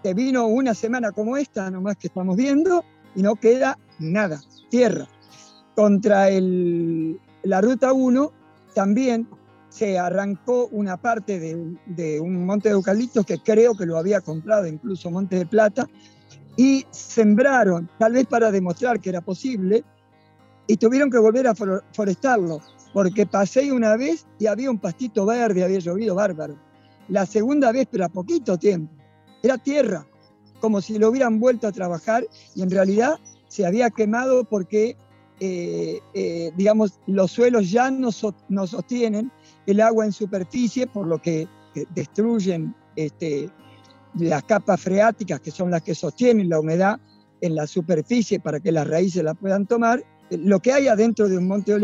Te 0.03 0.13
vino 0.13 0.47
una 0.47 0.75
semana 0.75 1.11
como 1.11 1.39
esta, 1.39 1.71
nomás 1.71 1.97
que 1.97 2.09
estamos 2.09 2.37
viendo, 2.37 2.85
y 3.15 3.23
no 3.23 3.35
queda 3.35 3.79
nada, 3.99 4.43
tierra. 4.69 5.09
Contra 5.75 6.27
la 7.45 7.61
ruta 7.63 7.95
1 7.95 8.33
también 8.75 9.27
se 9.69 9.99
arrancó 9.99 10.67
una 10.69 10.97
parte 10.97 11.39
de, 11.39 11.77
de, 11.87 12.21
un 12.21 12.47
monte 12.47 12.69
de 12.69 12.75
eucaliptos 12.75 13.27
que 13.27 13.39
creo 13.39 13.77
que 13.77 13.87
lo 13.87 13.99
había 13.99 14.21
comprado 14.21 14.67
incluso 14.67 15.11
Monte 15.11 15.37
de 15.37 15.47
Plata, 15.47 15.89
y 16.57 16.85
sembraron, 16.91 17.89
tal 17.99 18.15
vez 18.15 18.27
para 18.27 18.51
demostrar 18.51 19.01
que 19.01 19.11
era 19.11 19.21
posible, 19.21 19.85
y 20.67 20.77
tuvieron 20.77 21.11
que 21.11 21.19
volver 21.19 21.47
a 21.47 21.55
forestarlo, 21.55 22.61
porque 22.93 23.27
pasé 23.27 23.71
una 23.73 23.97
vez 23.97 24.27
y 24.39 24.47
había 24.47 24.71
un 24.71 24.79
pastito 24.79 25.25
verde, 25.25 25.63
había 25.63 25.79
llovido 25.79 26.15
bárbaro 26.15 26.69
la 27.09 27.27
segunda 27.27 27.73
vez, 27.73 27.89
pero 27.91 28.05
a 28.05 28.09
poquito 28.09 28.59
tiempo. 28.59 28.93
Era 29.43 29.59
tierra, 29.59 30.07
como 30.61 30.81
si 30.81 30.99
lo 30.99 31.09
hubieran 31.09 31.41
vuelto 31.41 31.67
a 31.67 31.73
trabajar 31.73 32.27
y 32.55 32.63
en 32.63 32.71
realidad 32.71 33.19
se 33.49 33.67
había 33.67 33.91
quemado 33.91 34.45
porque, 34.45 34.97
eh, 35.41 36.01
eh, 36.15 36.53
digamos, 36.57 37.01
los 37.07 37.31
suelos 37.31 37.71
ya 37.71 37.91
no, 37.91 38.11
no, 38.49 38.67
sostienen 38.67 39.33
el 39.69 39.83
agua 39.83 40.07
en 40.07 40.13
superficie, 40.13 40.87
por 40.87 41.07
lo 41.07 41.21
que 41.21 41.47
destruyen 41.95 42.75
este, 42.97 43.51
las 44.15 44.43
capas 44.45 44.81
freáticas, 44.81 45.41
que 45.41 45.51
son 45.51 45.71
las 45.71 45.83
que 45.83 45.95
sostienen 45.95 46.49
la 46.49 46.59
humedad 46.59 46.99
en 47.43 47.55
la 47.55 47.67
superficie 47.67 48.41
para 48.41 48.61
que 48.61 48.73
las 48.73 48.89
raíces 48.89 49.23
la 49.23 49.35
puedan 49.35 49.67
tomar. 49.67 50.03
Lo 50.31 50.61
que 50.61 50.73
hay 50.73 50.89
adentro 50.89 51.29
de 51.29 51.37
un 51.37 51.47
monte 51.47 51.77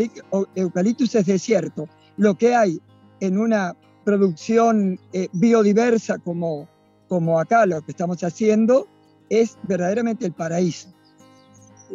eucaliptus 0.55 1.13
es 1.13 1.27
desierto. 1.27 1.87
Lo 2.17 2.35
que 2.35 2.55
hay 2.55 2.81
en 3.19 3.37
una 3.37 3.75
producción 4.03 4.99
eh, 5.13 5.27
biodiversa 5.33 6.17
como, 6.17 6.67
como 7.07 7.39
acá 7.39 7.67
lo 7.67 7.83
que 7.83 7.91
estamos 7.91 8.23
haciendo 8.23 8.87
es 9.29 9.59
verdaderamente 9.61 10.25
el 10.25 10.33
paraíso, 10.33 10.89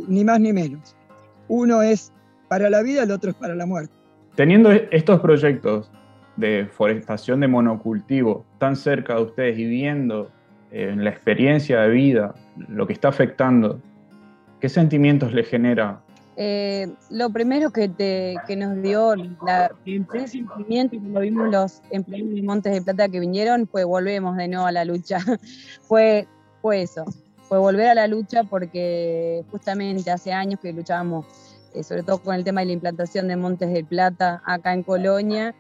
ni 0.07 0.25
más 0.25 0.39
ni 0.39 0.53
menos. 0.53 0.95
Uno 1.49 1.83
es 1.83 2.13
para 2.49 2.71
la 2.71 2.81
vida, 2.83 3.03
el 3.03 3.11
otro 3.11 3.31
es 3.31 3.37
para 3.37 3.57
la 3.57 3.67
muerte. 3.67 4.00
Teniendo 4.41 4.73
estos 4.73 5.21
proyectos 5.21 5.91
de 6.37 6.67
forestación 6.73 7.41
de 7.41 7.49
monocultivo 7.49 8.47
tan 8.57 8.75
cerca 8.75 9.17
de 9.17 9.25
ustedes 9.25 9.59
y 9.59 9.67
viendo 9.67 10.31
en 10.71 10.99
eh, 10.99 11.03
la 11.03 11.11
experiencia 11.11 11.83
de 11.83 11.91
vida 11.91 12.35
lo 12.57 12.87
que 12.87 12.95
está 12.95 13.09
afectando, 13.09 13.83
¿qué 14.59 14.71
sentimientos 14.71 15.35
le 15.35 15.45
genera 15.45 16.01
eh, 16.39 16.89
lo 17.11 17.29
primero 17.29 17.71
que, 17.71 17.91
te, 17.91 18.37
que 18.47 18.57
nos 18.57 18.81
dio 18.81 19.13
el 19.13 19.37
primer 19.85 20.27
sentimiento 20.27 20.97
cuando 20.97 21.21
vimos 21.21 21.51
los 21.51 21.83
empleados 21.91 22.35
de 22.35 22.43
Montes 22.43 22.73
de 22.73 22.81
Plata 22.81 23.11
que 23.11 23.21
vinieron 23.21 23.67
fue 23.67 23.85
volvemos 23.85 24.39
de 24.39 24.49
nuevo 24.49 24.65
a 24.65 24.73
la 24.73 24.87
lucha. 24.87 25.19
fue, 25.83 26.27
fue 26.63 26.81
eso, 26.81 27.05
fue 27.43 27.59
volver 27.59 27.89
a 27.89 27.95
la 27.95 28.07
lucha 28.07 28.45
porque 28.45 29.45
justamente 29.51 30.11
hace 30.11 30.33
años 30.33 30.61
que 30.61 30.73
luchábamos, 30.73 31.27
sobre 31.83 32.03
todo 32.03 32.19
con 32.19 32.35
el 32.35 32.45
tema 32.45 32.61
de 32.61 32.67
la 32.67 32.73
implantación 32.73 33.29
de 33.29 33.37
Montes 33.37 33.73
de 33.73 33.85
Plata 33.85 34.43
acá 34.45 34.73
en 34.73 34.83
Colonia, 34.83 35.55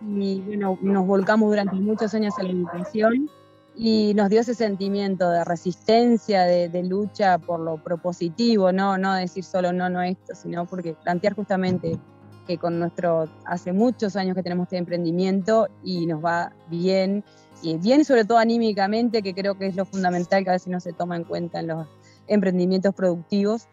y 0.00 0.40
bueno, 0.40 0.78
nos 0.80 1.06
volcamos 1.06 1.50
durante 1.50 1.76
muchos 1.76 2.14
años 2.14 2.34
en 2.38 2.46
la 2.46 2.52
educación 2.52 3.30
y 3.76 4.12
nos 4.14 4.28
dio 4.28 4.40
ese 4.40 4.54
sentimiento 4.54 5.30
de 5.30 5.44
resistencia, 5.44 6.42
de, 6.44 6.82
lucha 6.82 7.38
por 7.38 7.60
lo 7.60 7.82
propositivo, 7.82 8.72
¿no? 8.72 8.98
no 8.98 9.14
decir 9.14 9.44
solo 9.44 9.72
no, 9.72 9.88
no 9.88 10.02
esto, 10.02 10.34
sino 10.34 10.66
porque 10.66 10.94
plantear 10.94 11.34
justamente 11.34 11.98
que 12.46 12.58
con 12.58 12.78
nuestro, 12.78 13.28
hace 13.44 13.72
muchos 13.72 14.16
años 14.16 14.34
que 14.34 14.42
tenemos 14.42 14.64
este 14.64 14.78
emprendimiento 14.78 15.68
y 15.84 16.06
nos 16.06 16.24
va 16.24 16.52
bien, 16.68 17.22
y 17.62 17.76
bien 17.76 18.04
sobre 18.04 18.24
todo 18.24 18.38
anímicamente, 18.38 19.22
que 19.22 19.34
creo 19.34 19.56
que 19.56 19.66
es 19.66 19.76
lo 19.76 19.84
fundamental 19.84 20.42
que 20.42 20.50
a 20.50 20.54
veces 20.54 20.68
no 20.68 20.80
se 20.80 20.92
toma 20.92 21.16
en 21.16 21.24
cuenta 21.24 21.60
en 21.60 21.68
los 21.68 21.86
emprendimientos 22.26 22.94
productivos. 22.94 23.68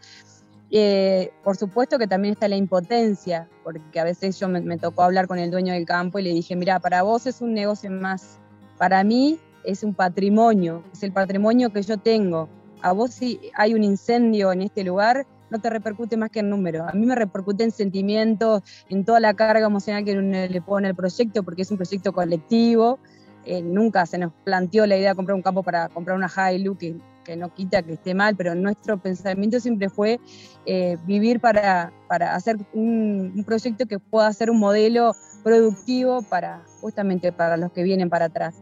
Eh, 0.69 1.31
por 1.43 1.55
supuesto 1.55 1.97
que 1.97 2.07
también 2.07 2.33
está 2.33 2.47
la 2.47 2.57
impotencia, 2.57 3.47
porque 3.63 3.99
a 3.99 4.03
veces 4.03 4.39
yo 4.39 4.49
me, 4.49 4.77
tocó 4.77 5.03
hablar 5.03 5.27
con 5.27 5.39
el 5.39 5.49
dueño 5.49 5.73
del 5.73 5.85
campo 5.85 6.19
y 6.19 6.23
le 6.23 6.33
dije, 6.33 6.55
mira, 6.55 6.79
para 6.79 7.03
vos 7.03 7.25
es 7.25 7.41
un 7.41 7.53
negocio 7.53 7.89
más, 7.89 8.39
para 8.77 9.03
mí 9.03 9.39
es 9.63 9.83
un 9.83 9.93
patrimonio, 9.93 10.83
es 10.93 11.03
el 11.03 11.11
patrimonio 11.13 11.71
que 11.71 11.81
yo 11.81 11.97
tengo. 11.97 12.49
A 12.81 12.91
vos 12.91 13.11
si 13.11 13.39
hay 13.55 13.73
un 13.73 13.83
incendio 13.83 14.51
en 14.51 14.61
este 14.61 14.83
lugar, 14.83 15.25
no 15.49 15.59
te 15.59 15.69
repercute 15.69 16.17
más 16.17 16.29
que 16.29 16.39
en 16.39 16.49
números. 16.49 16.87
A 16.87 16.93
mí 16.93 17.05
me 17.05 17.15
repercute 17.15 17.63
en 17.63 17.71
sentimientos, 17.71 18.61
en 18.89 19.05
toda 19.05 19.19
la 19.19 19.33
carga 19.33 19.65
emocional 19.65 20.03
que 20.03 20.17
uno 20.17 20.45
le 20.47 20.61
pone 20.61 20.89
al 20.89 20.95
proyecto, 20.95 21.43
porque 21.43 21.61
es 21.61 21.71
un 21.71 21.77
proyecto 21.77 22.11
colectivo. 22.11 22.99
Eh, 23.45 23.61
nunca 23.61 24.05
se 24.05 24.17
nos 24.17 24.33
planteó 24.43 24.85
la 24.85 24.97
idea 24.97 25.11
de 25.11 25.15
comprar 25.15 25.35
un 25.35 25.41
campo 25.41 25.63
para 25.63 25.87
comprar 25.87 26.17
una 26.17 26.29
Hilux, 26.51 26.77
que, 26.77 26.97
que 27.27 27.35
no 27.35 27.53
quita 27.53 27.83
que 27.83 27.93
esté 27.93 28.15
mal, 28.15 28.35
pero 28.37 28.55
nuestro 28.55 28.97
pensamiento 28.97 29.59
siempre 29.59 29.89
fue 29.89 30.19
eh, 30.65 30.97
vivir 31.05 31.41
para, 31.41 31.91
para 32.07 32.33
hacer 32.33 32.57
un, 32.73 33.43
proyecto 33.45 33.85
que 33.85 33.99
pueda 33.99 34.31
ser 34.31 34.49
un 34.49 34.59
modelo 34.59 35.13
productivo 35.43 36.21
para 36.21 36.63
justamente 36.79 37.33
para 37.33 37.57
los 37.57 37.71
que 37.73 37.83
vienen 37.83 38.09
para 38.09 38.25
atrás. 38.25 38.55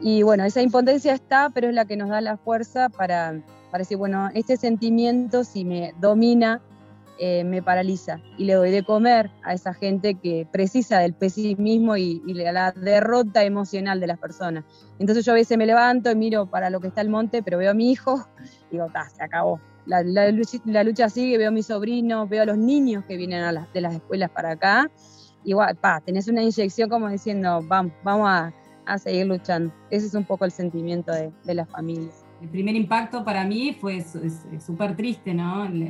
Y 0.00 0.22
bueno, 0.22 0.44
esa 0.44 0.62
impotencia 0.62 1.12
está, 1.12 1.50
pero 1.50 1.68
es 1.68 1.74
la 1.74 1.84
que 1.84 1.96
nos 1.96 2.08
da 2.08 2.20
la 2.22 2.38
fuerza 2.38 2.88
para, 2.88 3.42
para 3.70 3.82
decir, 3.82 3.98
bueno, 3.98 4.30
este 4.32 4.56
sentimiento 4.56 5.44
si 5.44 5.66
me 5.66 5.92
domina, 6.00 6.62
eh, 7.20 7.42
me 7.42 7.62
paraliza 7.62 8.20
y 8.36 8.44
le 8.44 8.54
doy 8.54 8.70
de 8.70 8.84
comer 8.84 9.30
a 9.42 9.52
esa 9.52 9.74
gente 9.74 10.14
que 10.14 10.46
precisa 10.52 11.00
del 11.00 11.14
pesimismo 11.14 11.96
y, 11.96 12.22
la 12.26 12.72
derrota 12.72 13.44
emocional 13.44 13.98
de 13.98 14.06
las 14.06 14.18
personas. 14.18 14.64
Entonces 15.00 15.24
yo 15.24 15.32
a 15.32 15.34
veces 15.34 15.58
me 15.58 15.66
levanto 15.66 16.10
y 16.10 16.14
miro 16.14 16.46
para 16.46 16.70
lo 16.70 16.80
que 16.80 16.88
está 16.88 17.00
el 17.00 17.08
monte, 17.08 17.42
pero 17.42 17.58
veo 17.58 17.72
a 17.72 17.74
mi 17.74 17.90
hijo 17.90 18.24
y 18.70 18.72
digo, 18.72 18.86
se 19.14 19.22
acabó. 19.22 19.60
La, 19.86 20.02
la, 20.02 20.30
la, 20.64 20.84
lucha 20.84 21.08
sigue, 21.08 21.38
veo 21.38 21.48
a 21.48 21.50
mis 21.50 21.66
sobrinos, 21.66 22.28
veo 22.28 22.42
a 22.42 22.46
los 22.46 22.58
niños 22.58 23.04
que 23.06 23.16
vienen 23.16 23.54
las, 23.54 23.72
de 23.72 23.80
las 23.80 23.94
escuelas 23.94 24.30
para 24.30 24.52
acá. 24.52 24.90
Igual, 25.44 25.76
pa, 25.76 26.00
tenés 26.00 26.28
una 26.28 26.42
inyección 26.42 26.88
como 26.88 27.08
diciendo, 27.08 27.60
vamos, 27.64 27.92
vamos 28.04 28.28
a, 28.28 28.52
a 28.86 28.98
seguir 28.98 29.26
luchando. 29.26 29.72
Ese 29.90 30.06
es 30.06 30.14
un 30.14 30.24
poco 30.24 30.44
el 30.44 30.50
sentimiento 30.50 31.12
de, 31.12 31.32
de 31.44 31.54
la 31.54 31.66
familia 31.66 32.10
el 32.40 32.48
primer 32.48 32.76
impacto 32.76 33.24
para 33.24 33.44
mí 33.44 33.76
fue 33.80 34.04
súper 34.64 34.96
triste, 34.96 35.34
¿no? 35.34 35.68
La, 35.68 35.86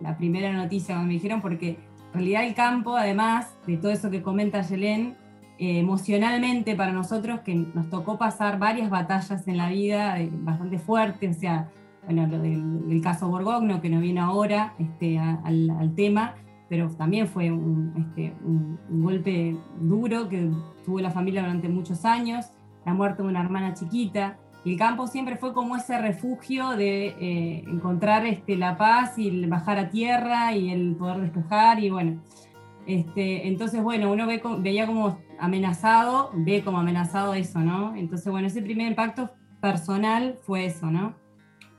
la, 0.00 0.16
primera 0.16 0.52
noticia 0.52 0.94
cuando 0.94 1.08
me 1.08 1.14
dijeron, 1.14 1.40
porque 1.40 1.70
en 1.70 2.14
realidad 2.14 2.44
el 2.44 2.54
campo, 2.54 2.96
además 2.96 3.54
de 3.66 3.76
todo 3.76 3.90
eso 3.90 4.10
que 4.10 4.22
comenta 4.22 4.62
Yelén, 4.62 5.16
eh, 5.58 5.78
emocionalmente 5.78 6.74
para 6.74 6.90
nosotros, 6.92 7.40
que 7.40 7.54
nos 7.54 7.90
tocó 7.90 8.16
pasar 8.16 8.58
varias 8.58 8.88
batallas 8.88 9.46
en 9.46 9.58
la 9.58 9.68
vida 9.68 10.18
eh, 10.18 10.30
bastante 10.32 10.78
fuertes, 10.78 11.36
o 11.36 11.40
sea, 11.40 11.68
bueno, 12.06 12.26
lo 12.26 12.38
del, 12.38 12.88
del, 12.88 13.02
caso 13.02 13.28
Borgogno, 13.28 13.80
que 13.82 13.90
no 13.90 14.00
viene 14.00 14.20
ahora 14.20 14.74
este, 14.78 15.18
a, 15.18 15.34
al, 15.44 15.68
al, 15.70 15.94
tema, 15.94 16.34
pero 16.68 16.88
también 16.88 17.28
fue 17.28 17.50
un, 17.50 17.92
este, 17.98 18.32
un, 18.42 18.78
un 18.88 19.02
golpe 19.02 19.54
duro 19.80 20.30
que 20.30 20.50
tuvo 20.84 21.00
la 21.00 21.10
familia 21.10 21.42
durante 21.42 21.68
muchos 21.68 22.06
años, 22.06 22.46
la 22.86 22.94
muerte 22.94 23.22
de 23.22 23.28
una 23.28 23.42
hermana 23.42 23.74
chiquita, 23.74 24.38
el 24.64 24.76
campo 24.76 25.06
siempre 25.06 25.36
fue 25.36 25.54
como 25.54 25.76
ese 25.76 25.98
refugio 25.98 26.70
de 26.70 27.08
eh, 27.18 27.64
encontrar 27.66 28.26
este, 28.26 28.56
la 28.56 28.76
paz 28.76 29.18
y 29.18 29.46
bajar 29.46 29.78
a 29.78 29.90
tierra 29.90 30.54
y 30.54 30.70
el 30.70 30.96
poder 30.96 31.20
despejar 31.20 31.82
y 31.82 31.90
bueno. 31.90 32.20
Este, 32.86 33.48
entonces, 33.48 33.82
bueno, 33.82 34.10
uno 34.10 34.26
ve, 34.26 34.42
veía 34.58 34.86
como 34.86 35.18
amenazado, 35.38 36.30
ve 36.34 36.62
como 36.62 36.78
amenazado 36.78 37.34
eso, 37.34 37.60
¿no? 37.60 37.94
Entonces, 37.94 38.30
bueno, 38.30 38.48
ese 38.48 38.62
primer 38.62 38.88
impacto 38.88 39.30
personal 39.60 40.38
fue 40.42 40.66
eso, 40.66 40.86
¿no? 40.86 41.14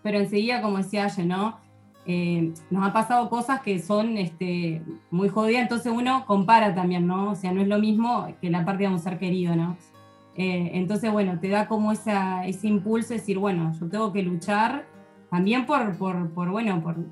Pero 0.03 0.19
enseguida, 0.19 0.61
como 0.61 0.77
decía 0.77 1.05
ella, 1.05 1.25
¿no? 1.25 1.57
Eh, 2.07 2.53
nos 2.71 2.83
han 2.83 2.93
pasado 2.93 3.29
cosas 3.29 3.61
que 3.61 3.77
son 3.79 4.17
este, 4.17 4.81
muy 5.11 5.29
jodidas, 5.29 5.61
entonces 5.63 5.91
uno 5.95 6.25
compara 6.25 6.73
también, 6.73 7.05
¿no? 7.05 7.31
O 7.31 7.35
sea, 7.35 7.51
no 7.51 7.61
es 7.61 7.67
lo 7.67 7.77
mismo 7.77 8.27
que 8.41 8.50
la 8.50 8.65
parte 8.65 8.83
de 8.83 8.89
un 8.89 9.00
ser 9.00 9.19
querido, 9.19 9.55
¿no? 9.55 9.77
Eh, 10.35 10.71
entonces, 10.73 11.11
bueno, 11.11 11.39
te 11.39 11.50
da 11.50 11.67
como 11.67 11.91
esa, 11.91 12.45
ese 12.45 12.67
impulso 12.67 13.09
de 13.09 13.15
decir, 13.15 13.38
bueno, 13.38 13.73
yo 13.79 13.88
tengo 13.89 14.13
que 14.13 14.23
luchar 14.23 14.85
también 15.29 15.65
por, 15.65 15.98
por, 15.98 16.29
por 16.31 16.50
bueno, 16.50 16.81
por, 16.81 17.03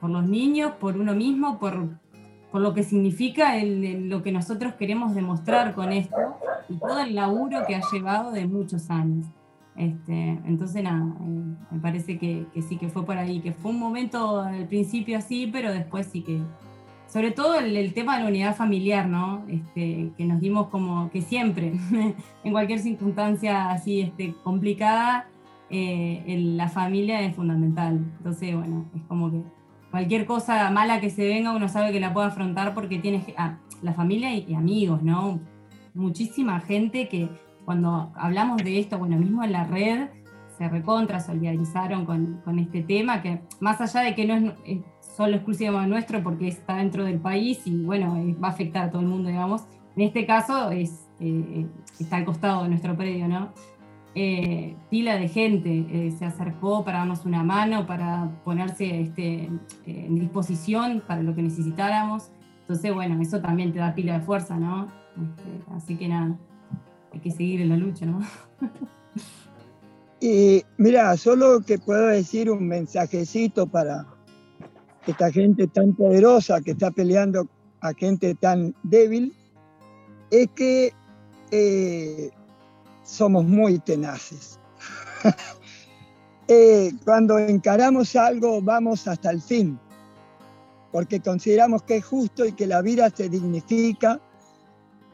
por, 0.00 0.10
los 0.10 0.28
niños, 0.28 0.72
por 0.80 0.96
uno 0.96 1.14
mismo, 1.14 1.58
por, 1.58 1.88
lo 2.52 2.74
que 2.74 2.82
significa 2.82 3.56
el, 3.56 4.08
lo 4.08 4.22
que 4.22 4.32
nosotros 4.32 4.74
queremos 4.74 5.14
demostrar 5.14 5.74
con 5.74 5.92
esto 5.92 6.16
y 6.68 6.76
todo 6.78 7.00
el 7.00 7.14
laburo 7.14 7.60
que 7.66 7.76
ha 7.76 7.80
llevado 7.92 8.32
de 8.32 8.46
muchos 8.46 8.90
años. 8.90 9.26
Este, 9.76 10.40
entonces, 10.44 10.82
nada, 10.82 11.04
eh, 11.20 11.56
me 11.70 11.78
parece 11.78 12.18
que, 12.18 12.46
que, 12.52 12.62
sí 12.62 12.76
que 12.76 12.88
fue 12.88 13.04
por 13.04 13.16
ahí, 13.16 13.40
que 13.40 13.52
fue 13.52 13.70
un 13.70 13.78
momento 13.78 14.40
al 14.40 14.66
principio 14.66 15.18
así, 15.18 15.48
pero 15.52 15.72
después 15.72 16.08
sí 16.08 16.22
que, 16.22 16.40
sobre 17.08 17.30
todo 17.30 17.58
el, 17.58 17.76
el, 17.76 17.94
tema 17.94 18.16
de 18.16 18.24
la 18.24 18.28
unidad 18.28 18.54
familiar, 18.54 19.08
¿no? 19.08 19.44
Este, 19.48 20.12
que 20.16 20.24
nos 20.26 20.40
dimos 20.40 20.68
como 20.68 21.10
que 21.10 21.22
siempre, 21.22 21.72
en 22.44 22.52
cualquier 22.52 22.80
circunstancia 22.80 23.70
así 23.70 24.02
este, 24.02 24.34
complicada, 24.44 25.26
eh, 25.70 26.22
el, 26.26 26.56
la 26.56 26.68
familia 26.68 27.22
es 27.22 27.34
fundamental. 27.34 27.98
Entonces, 28.18 28.54
bueno, 28.54 28.84
es 28.94 29.02
como 29.04 29.30
que 29.30 29.42
cualquier 29.90 30.26
cosa 30.26 30.70
mala 30.70 31.00
que 31.00 31.08
se 31.08 31.26
venga, 31.26 31.52
uno 31.52 31.68
sabe 31.68 31.92
que 31.92 32.00
la 32.00 32.12
puede 32.12 32.28
afrontar 32.28 32.74
porque 32.74 32.98
tiene 32.98 33.24
ah, 33.38 33.56
la 33.80 33.94
familia 33.94 34.34
y, 34.34 34.44
y, 34.46 34.54
amigos, 34.54 35.02
¿no? 35.02 35.40
Muchísima 35.94 36.60
gente 36.60 37.08
que 37.08 37.30
cuando 37.64 38.12
hablamos 38.16 38.58
de 38.62 38.78
esto, 38.78 38.98
bueno, 38.98 39.16
mismo 39.16 39.42
en 39.42 39.52
la 39.52 39.64
red, 39.64 40.08
se 40.58 40.68
recontra 40.68 41.20
solidarizaron 41.20 42.04
con, 42.04 42.40
con 42.44 42.58
este 42.58 42.82
tema, 42.82 43.22
que 43.22 43.40
más 43.60 43.80
allá 43.80 44.00
de 44.00 44.14
que 44.14 44.26
no 44.26 44.34
es, 44.34 44.52
es 44.66 44.78
solo 45.18 45.34
exclusivo 45.34 45.82
nuestro 45.82 46.22
porque 46.22 46.46
está 46.46 46.76
dentro 46.76 47.04
del 47.04 47.18
país 47.18 47.62
y 47.64 47.82
bueno, 47.82 48.16
eh, 48.16 48.36
va 48.42 48.48
a 48.48 48.50
afectar 48.52 48.84
a 48.84 48.90
todo 48.90 49.02
el 49.02 49.08
mundo, 49.08 49.28
digamos. 49.28 49.64
En 49.96 50.02
este 50.02 50.24
caso 50.24 50.70
es, 50.70 51.08
eh, 51.18 51.66
está 51.98 52.18
al 52.18 52.24
costado 52.24 52.62
de 52.62 52.68
nuestro 52.68 52.96
predio, 52.96 53.26
¿no? 53.26 53.52
Eh, 54.14 54.76
pila 54.90 55.16
de 55.16 55.26
gente 55.26 55.86
eh, 55.90 56.12
se 56.16 56.24
acercó 56.24 56.84
para 56.84 56.98
darnos 56.98 57.24
una 57.24 57.42
mano, 57.42 57.84
para 57.84 58.30
ponerse 58.44 59.00
este, 59.00 59.50
en 59.86 60.14
disposición 60.14 61.02
para 61.04 61.20
lo 61.22 61.34
que 61.34 61.42
necesitáramos. 61.42 62.30
Entonces, 62.60 62.94
bueno, 62.94 63.20
eso 63.20 63.40
también 63.40 63.72
te 63.72 63.80
da 63.80 63.96
pila 63.96 64.20
de 64.20 64.24
fuerza, 64.24 64.56
¿no? 64.56 64.86
Este, 65.20 65.72
así 65.74 65.96
que 65.96 66.06
nada, 66.06 66.38
hay 67.12 67.18
que 67.18 67.32
seguir 67.32 67.60
en 67.60 67.70
la 67.70 67.76
lucha, 67.76 68.06
¿no? 68.06 68.20
Y 70.20 70.64
mira, 70.78 71.16
solo 71.16 71.60
que 71.64 71.78
puedo 71.78 72.08
decir 72.08 72.50
un 72.50 72.66
mensajecito 72.66 73.68
para, 73.68 74.04
esta 75.10 75.30
gente 75.32 75.66
tan 75.68 75.94
poderosa 75.94 76.60
que 76.60 76.72
está 76.72 76.90
peleando 76.90 77.48
a 77.80 77.94
gente 77.94 78.34
tan 78.34 78.74
débil, 78.82 79.34
es 80.30 80.48
que 80.54 80.92
eh, 81.50 82.30
somos 83.04 83.44
muy 83.44 83.78
tenaces. 83.78 84.58
eh, 86.48 86.92
cuando 87.04 87.38
encaramos 87.38 88.14
algo 88.16 88.60
vamos 88.60 89.08
hasta 89.08 89.30
el 89.30 89.40
fin, 89.40 89.78
porque 90.92 91.20
consideramos 91.20 91.82
que 91.84 91.96
es 91.96 92.04
justo 92.04 92.44
y 92.44 92.52
que 92.52 92.66
la 92.66 92.82
vida 92.82 93.10
se 93.10 93.28
dignifica, 93.30 94.20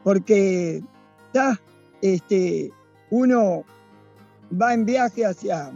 porque 0.03 0.83
este, 2.01 2.71
uno 3.11 3.63
va 4.61 4.73
en 4.73 4.85
viaje 4.85 5.25
hacia 5.25 5.71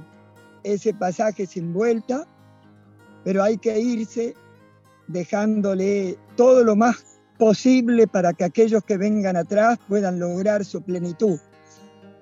ese 0.63 0.93
pasaje 0.93 1.45
sin 1.45 1.73
vuelta 1.73 2.27
pero 3.23 3.43
hay 3.43 3.57
que 3.57 3.79
irse 3.79 4.35
dejándole 5.07 6.17
todo 6.35 6.63
lo 6.63 6.75
más 6.75 7.19
posible 7.37 8.07
para 8.07 8.33
que 8.33 8.43
aquellos 8.43 8.83
que 8.83 8.97
vengan 8.97 9.35
atrás 9.35 9.79
puedan 9.87 10.19
lograr 10.19 10.65
su 10.65 10.81
plenitud. 10.81 11.39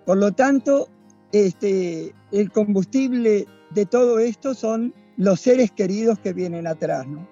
Por 0.05 0.17
lo 0.17 0.31
tanto, 0.31 0.87
este, 1.31 2.13
el 2.31 2.51
combustible 2.51 3.45
de 3.71 3.85
todo 3.85 4.19
esto 4.19 4.53
son 4.53 4.93
los 5.17 5.41
seres 5.41 5.71
queridos 5.71 6.19
que 6.19 6.33
vienen 6.33 6.67
atrás, 6.67 7.07
¿no? 7.07 7.27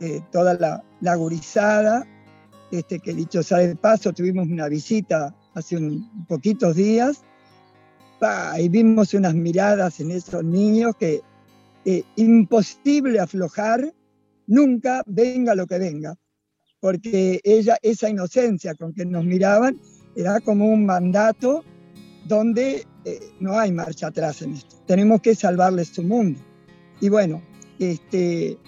Eh, 0.00 0.20
toda 0.30 0.54
la, 0.54 0.84
la 1.00 1.14
gurizada, 1.16 2.06
este, 2.70 2.98
que 2.98 3.14
dicho 3.14 3.42
sea 3.42 3.58
de 3.58 3.76
paso, 3.76 4.12
tuvimos 4.12 4.48
una 4.48 4.68
visita 4.68 5.34
hace 5.54 5.76
un, 5.76 6.26
poquitos 6.26 6.76
días 6.76 7.22
pa, 8.18 8.58
y 8.60 8.68
vimos 8.68 9.14
unas 9.14 9.34
miradas 9.34 10.00
en 10.00 10.10
esos 10.10 10.44
niños 10.44 10.94
que 10.96 11.22
eh, 11.84 12.02
imposible 12.16 13.18
aflojar 13.18 13.92
nunca, 14.46 15.02
venga 15.06 15.54
lo 15.54 15.66
que 15.66 15.78
venga, 15.78 16.16
porque 16.80 17.40
ella, 17.44 17.78
esa 17.82 18.08
inocencia 18.08 18.74
con 18.74 18.92
que 18.92 19.04
nos 19.04 19.24
miraban 19.24 19.80
era 20.14 20.40
como 20.40 20.68
un 20.68 20.84
mandato 20.84 21.64
donde 22.26 22.86
eh, 23.04 23.20
no 23.40 23.58
hay 23.58 23.72
marcha 23.72 24.08
atrás 24.08 24.42
en 24.42 24.54
esto. 24.54 24.76
Tenemos 24.86 25.20
que 25.20 25.34
salvarles 25.34 25.88
su 25.88 26.02
mundo. 26.02 26.38
Y 27.00 27.08
bueno, 27.08 27.42
este, 27.78 28.58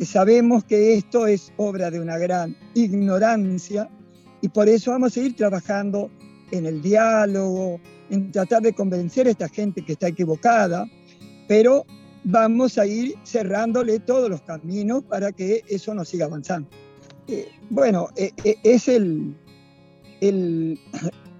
sabemos 0.00 0.64
que 0.64 0.94
esto 0.94 1.26
es 1.26 1.52
obra 1.56 1.90
de 1.90 2.00
una 2.00 2.18
gran 2.18 2.56
ignorancia 2.74 3.90
y 4.40 4.48
por 4.48 4.68
eso 4.68 4.92
vamos 4.92 5.12
a 5.12 5.14
seguir 5.14 5.36
trabajando 5.36 6.10
en 6.50 6.66
el 6.66 6.82
diálogo, 6.82 7.80
en 8.10 8.32
tratar 8.32 8.62
de 8.62 8.72
convencer 8.72 9.26
a 9.26 9.30
esta 9.30 9.48
gente 9.48 9.84
que 9.84 9.92
está 9.92 10.08
equivocada, 10.08 10.86
pero 11.48 11.86
vamos 12.24 12.78
a 12.78 12.86
ir 12.86 13.14
cerrándole 13.24 13.98
todos 14.00 14.30
los 14.30 14.42
caminos 14.42 15.02
para 15.04 15.32
que 15.32 15.62
eso 15.68 15.94
no 15.94 16.04
siga 16.04 16.26
avanzando. 16.26 16.68
Eh, 17.28 17.48
bueno, 17.70 18.08
eh, 18.16 18.32
eh, 18.44 18.56
es 18.62 18.88
el, 18.88 19.36
el, 20.20 20.78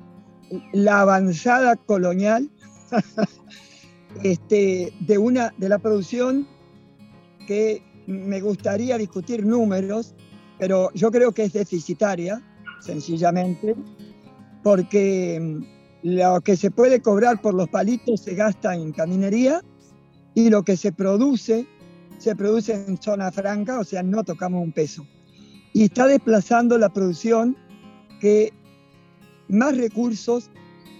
la 0.72 1.00
avanzada 1.00 1.76
colonial 1.76 2.50
este, 4.22 4.92
de, 5.00 5.18
una, 5.18 5.52
de 5.58 5.68
la 5.68 5.78
producción 5.78 6.46
que 7.46 7.82
me 8.06 8.40
gustaría 8.40 8.98
discutir 8.98 9.44
números, 9.44 10.14
pero 10.58 10.90
yo 10.94 11.10
creo 11.10 11.32
que 11.32 11.44
es 11.44 11.52
deficitaria, 11.52 12.42
sencillamente, 12.80 13.74
porque 14.62 15.38
mm, 15.40 15.64
lo 16.02 16.40
que 16.40 16.56
se 16.56 16.70
puede 16.70 17.00
cobrar 17.00 17.40
por 17.40 17.54
los 17.54 17.68
palitos 17.68 18.20
se 18.20 18.34
gasta 18.34 18.74
en 18.74 18.92
caminería 18.92 19.62
y 20.34 20.50
lo 20.50 20.62
que 20.62 20.76
se 20.76 20.92
produce, 20.92 21.66
se 22.18 22.34
produce 22.36 22.74
en 22.74 23.00
zona 23.00 23.30
franca, 23.32 23.78
o 23.80 23.84
sea, 23.84 24.02
no 24.02 24.24
tocamos 24.24 24.62
un 24.62 24.72
peso. 24.72 25.06
Y 25.72 25.84
está 25.84 26.06
desplazando 26.06 26.78
la 26.78 26.88
producción 26.90 27.56
que 28.20 28.52
más 29.48 29.76
recursos 29.76 30.50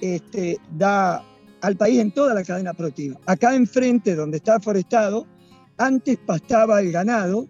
este, 0.01 0.59
da 0.77 1.25
al 1.61 1.77
país 1.77 2.01
en 2.01 2.11
toda 2.11 2.35
la 2.35 2.43
cadena 2.43 2.75
productiva. 2.75 3.19
Acá 3.27 3.55
enfrente, 3.55 4.15
donde 4.15 4.39
está 4.39 4.61
forestado, 4.61 5.27
antes 5.79 6.19
pastaba 6.19 6.81
el 6.81 6.93
ganado, 6.93 7.49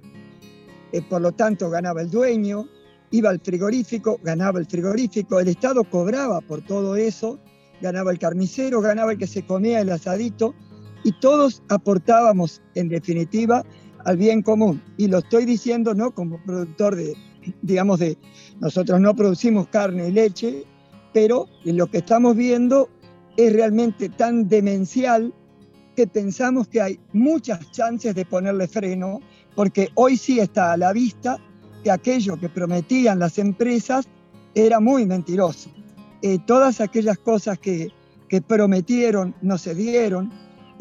eh, 0.92 1.02
por 1.02 1.22
lo 1.22 1.32
tanto 1.32 1.70
ganaba 1.70 2.02
el 2.02 2.10
dueño, 2.10 2.68
iba 3.10 3.30
al 3.30 3.40
frigorífico, 3.40 4.20
ganaba 4.22 4.58
el 4.58 4.66
frigorífico, 4.66 5.40
el 5.40 5.48
Estado 5.48 5.84
cobraba 5.84 6.40
por 6.40 6.62
todo 6.62 6.96
eso, 6.96 7.38
ganaba 7.80 8.12
el 8.12 8.18
carnicero, 8.18 8.80
ganaba 8.80 9.12
el 9.12 9.18
que 9.18 9.26
se 9.26 9.44
comía 9.44 9.80
el 9.80 9.90
asadito, 9.90 10.54
y 11.04 11.12
todos 11.12 11.62
aportábamos, 11.68 12.62
en 12.74 12.88
definitiva, 12.88 13.64
al 14.04 14.16
bien 14.16 14.42
común. 14.42 14.82
Y 14.96 15.08
lo 15.08 15.18
estoy 15.18 15.44
diciendo 15.44 15.94
no 15.94 16.12
como 16.12 16.42
productor 16.44 16.96
de, 16.96 17.14
digamos, 17.62 17.98
de, 18.00 18.16
nosotros 18.60 19.00
no 19.00 19.14
producimos 19.14 19.68
carne 19.68 20.08
y 20.08 20.12
leche, 20.12 20.64
pero 21.12 21.46
lo 21.64 21.86
que 21.88 21.98
estamos 21.98 22.36
viendo 22.36 22.88
es 23.36 23.52
realmente 23.52 24.08
tan 24.08 24.48
demencial 24.48 25.32
que 25.96 26.06
pensamos 26.06 26.68
que 26.68 26.80
hay 26.80 27.00
muchas 27.12 27.70
chances 27.70 28.14
de 28.14 28.24
ponerle 28.24 28.66
freno, 28.66 29.20
porque 29.54 29.90
hoy 29.94 30.16
sí 30.16 30.38
está 30.40 30.72
a 30.72 30.76
la 30.76 30.92
vista 30.92 31.38
que 31.84 31.90
aquello 31.90 32.38
que 32.38 32.48
prometían 32.48 33.18
las 33.18 33.38
empresas 33.38 34.08
era 34.54 34.80
muy 34.80 35.06
mentiroso. 35.06 35.70
Eh, 36.22 36.38
todas 36.46 36.80
aquellas 36.80 37.18
cosas 37.18 37.58
que, 37.58 37.88
que, 38.28 38.40
prometieron 38.40 39.34
no 39.42 39.58
se 39.58 39.74
dieron, 39.74 40.30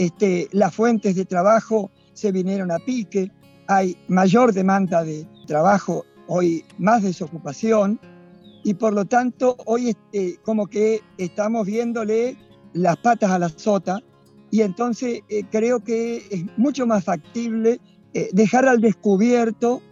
este, 0.01 0.47
las 0.51 0.73
fuentes 0.73 1.15
de 1.15 1.25
trabajo 1.25 1.91
se 2.13 2.31
vinieron 2.31 2.71
a 2.71 2.79
pique, 2.79 3.31
hay 3.67 3.95
mayor 4.07 4.51
demanda 4.51 5.03
de 5.03 5.27
trabajo, 5.45 6.05
hoy 6.25 6.65
más 6.79 7.03
desocupación, 7.03 7.99
y 8.63 8.73
por 8.73 8.93
lo 8.93 9.05
tanto 9.05 9.57
hoy 9.67 9.89
este, 9.89 10.39
como 10.41 10.65
que 10.65 11.01
estamos 11.19 11.67
viéndole 11.67 12.35
las 12.73 12.97
patas 12.97 13.29
a 13.29 13.37
la 13.37 13.49
sota. 13.49 13.99
Y 14.49 14.61
entonces 14.61 15.21
eh, 15.29 15.43
creo 15.51 15.83
que 15.83 16.17
es 16.31 16.45
mucho 16.57 16.87
más 16.87 17.03
factible 17.03 17.79
eh, 18.15 18.29
dejar 18.33 18.67
al 18.67 18.81
descubierto 18.81 19.83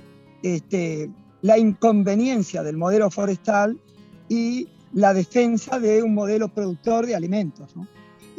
este, 0.41 1.11
la 1.43 1.59
inconveniencia 1.59 2.63
del 2.63 2.77
modelo 2.77 3.11
forestal 3.11 3.79
y 4.27 4.69
la 4.91 5.13
defensa 5.13 5.77
de 5.77 6.01
un 6.01 6.15
modelo 6.15 6.47
productor 6.47 7.05
de 7.05 7.15
alimentos, 7.15 7.75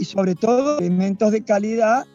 y 0.01 0.07
sobre 0.07 0.35
todo 0.35 0.79
alimentos 0.79 1.31
de 1.31 1.45
calidad, 1.45 2.07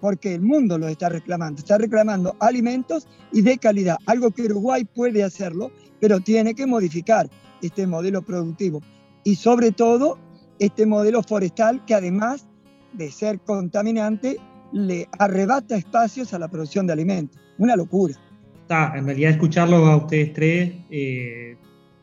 porque 0.00 0.34
el 0.34 0.42
mundo 0.42 0.76
lo 0.76 0.88
está 0.88 1.08
reclamando, 1.08 1.60
está 1.60 1.78
reclamando 1.78 2.34
alimentos 2.40 3.06
y 3.32 3.42
de 3.42 3.56
calidad, 3.56 3.96
algo 4.06 4.32
que 4.32 4.42
Uruguay 4.42 4.84
puede 4.84 5.22
hacerlo, 5.22 5.70
pero 6.00 6.18
tiene 6.18 6.54
que 6.54 6.66
modificar 6.66 7.30
este 7.62 7.86
modelo 7.86 8.22
productivo 8.22 8.82
y 9.22 9.36
sobre 9.36 9.70
todo 9.70 10.18
este 10.58 10.86
modelo 10.86 11.22
forestal 11.22 11.84
que 11.84 11.94
además 11.94 12.46
de 12.94 13.12
ser 13.12 13.38
contaminante, 13.40 14.36
le 14.72 15.08
arrebata 15.18 15.76
espacios 15.76 16.34
a 16.34 16.38
la 16.40 16.48
producción 16.48 16.86
de 16.88 16.94
alimentos. 16.94 17.40
Una 17.58 17.76
locura. 17.76 18.14
Está, 18.62 18.92
en 18.96 19.06
realidad 19.06 19.30
escucharlo 19.30 19.76
a 19.86 19.96
ustedes 19.96 20.32
tres, 20.32 20.74
eh, 20.90 21.56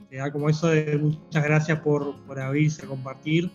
da 0.10 0.32
como 0.32 0.50
eso 0.50 0.68
de 0.68 0.98
muchas 0.98 1.44
gracias 1.44 1.80
por, 1.82 2.16
por 2.26 2.40
abrirse 2.40 2.86
a 2.86 2.88
compartir 2.88 3.52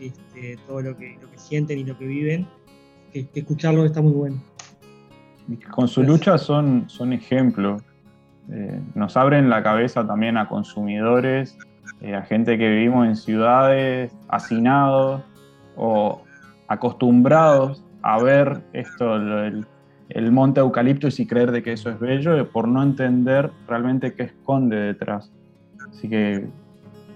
este, 0.00 0.58
todo 0.66 0.80
lo 0.80 0.96
que, 0.96 1.18
lo 1.20 1.30
que 1.30 1.38
sienten 1.38 1.78
y 1.78 1.84
lo 1.84 1.98
que 1.98 2.06
viven. 2.06 2.46
Que, 3.12 3.26
escucharlo 3.34 3.84
está 3.84 4.02
muy 4.02 4.12
bueno. 4.12 4.42
Con 5.70 5.88
su 5.88 6.02
lucha 6.02 6.36
son, 6.36 6.84
son 6.88 7.12
ejemplos. 7.12 7.82
Eh, 8.50 8.80
nos 8.94 9.16
abren 9.16 9.50
la 9.50 9.62
cabeza 9.62 10.06
también 10.06 10.36
a 10.36 10.48
consumidores, 10.48 11.56
eh, 12.00 12.14
a 12.14 12.22
gente 12.22 12.56
que 12.58 12.68
vivimos 12.68 13.06
en 13.06 13.16
ciudades, 13.16 14.14
hacinados 14.28 15.22
o 15.76 16.22
acostumbrados 16.68 17.84
a 18.02 18.22
ver 18.22 18.62
esto, 18.72 19.16
el, 19.16 20.32
monte 20.32 20.60
eucalipto 20.60 21.08
y 21.16 21.26
creer 21.26 21.50
de 21.50 21.62
que 21.62 21.72
eso 21.72 21.90
es 21.90 21.98
bello, 21.98 22.48
por 22.50 22.68
no 22.68 22.82
entender 22.82 23.50
realmente 23.66 24.14
qué 24.14 24.24
esconde 24.24 24.76
detrás. 24.76 25.30
Así 25.90 26.08
que 26.08 26.48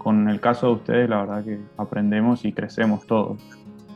con 0.03 0.29
el 0.29 0.41
caso 0.41 0.67
de 0.69 0.73
ustedes, 0.73 1.09
la 1.09 1.21
verdad 1.21 1.45
que 1.45 1.61
aprendemos 1.77 2.45
y 2.45 2.53
crecemos 2.53 3.07
todos. 3.07 3.41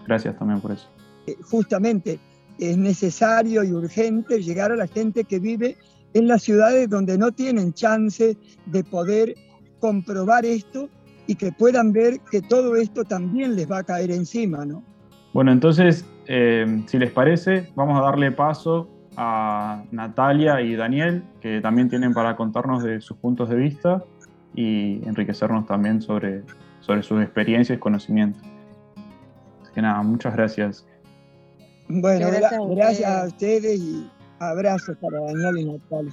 Gracias 0.06 0.38
también 0.38 0.60
por 0.60 0.72
eso. 0.72 0.88
Eh, 1.26 1.36
justamente 1.42 2.18
es 2.58 2.76
necesario 2.76 3.64
y 3.64 3.72
urgente 3.72 4.40
llegar 4.40 4.72
a 4.72 4.76
la 4.76 4.86
gente 4.86 5.24
que 5.24 5.38
vive 5.38 5.76
en 6.14 6.28
las 6.28 6.42
ciudades 6.42 6.88
donde 6.88 7.18
no 7.18 7.32
tienen 7.32 7.74
chance 7.74 8.36
de 8.66 8.84
poder 8.84 9.34
comprobar 9.80 10.46
esto 10.46 10.88
y 11.26 11.34
que 11.34 11.52
puedan 11.52 11.92
ver 11.92 12.20
que 12.30 12.40
todo 12.40 12.76
esto 12.76 13.04
también 13.04 13.56
les 13.56 13.70
va 13.70 13.78
a 13.78 13.84
caer 13.84 14.10
encima, 14.10 14.64
¿no? 14.64 14.82
Bueno, 15.34 15.52
entonces, 15.52 16.06
eh, 16.26 16.82
si 16.86 16.98
les 16.98 17.10
parece, 17.10 17.70
vamos 17.74 17.98
a 17.98 18.02
darle 18.02 18.32
paso 18.32 18.88
a 19.16 19.84
Natalia 19.90 20.60
y 20.60 20.76
Daniel, 20.76 21.24
que 21.40 21.60
también 21.60 21.88
tienen 21.88 22.14
para 22.14 22.36
contarnos 22.36 22.82
de 22.82 23.00
sus 23.00 23.16
puntos 23.16 23.48
de 23.48 23.56
vista 23.56 24.02
y 24.56 25.06
enriquecernos 25.06 25.66
también 25.66 26.02
sobre, 26.02 26.42
sobre 26.80 27.02
sus 27.02 27.22
experiencias 27.22 27.76
y 27.76 27.80
conocimientos. 27.80 28.42
Así 29.62 29.72
que 29.74 29.82
nada, 29.82 30.02
muchas 30.02 30.34
gracias. 30.34 30.86
Bueno, 31.88 32.28
gracias, 32.70 33.08
a 33.08 33.26
ustedes 33.26 33.78
y 33.78 34.10
abrazos 34.40 34.96
para 34.96 35.20
Daniel 35.20 35.58
y 35.58 35.64
Natalia. 35.66 36.12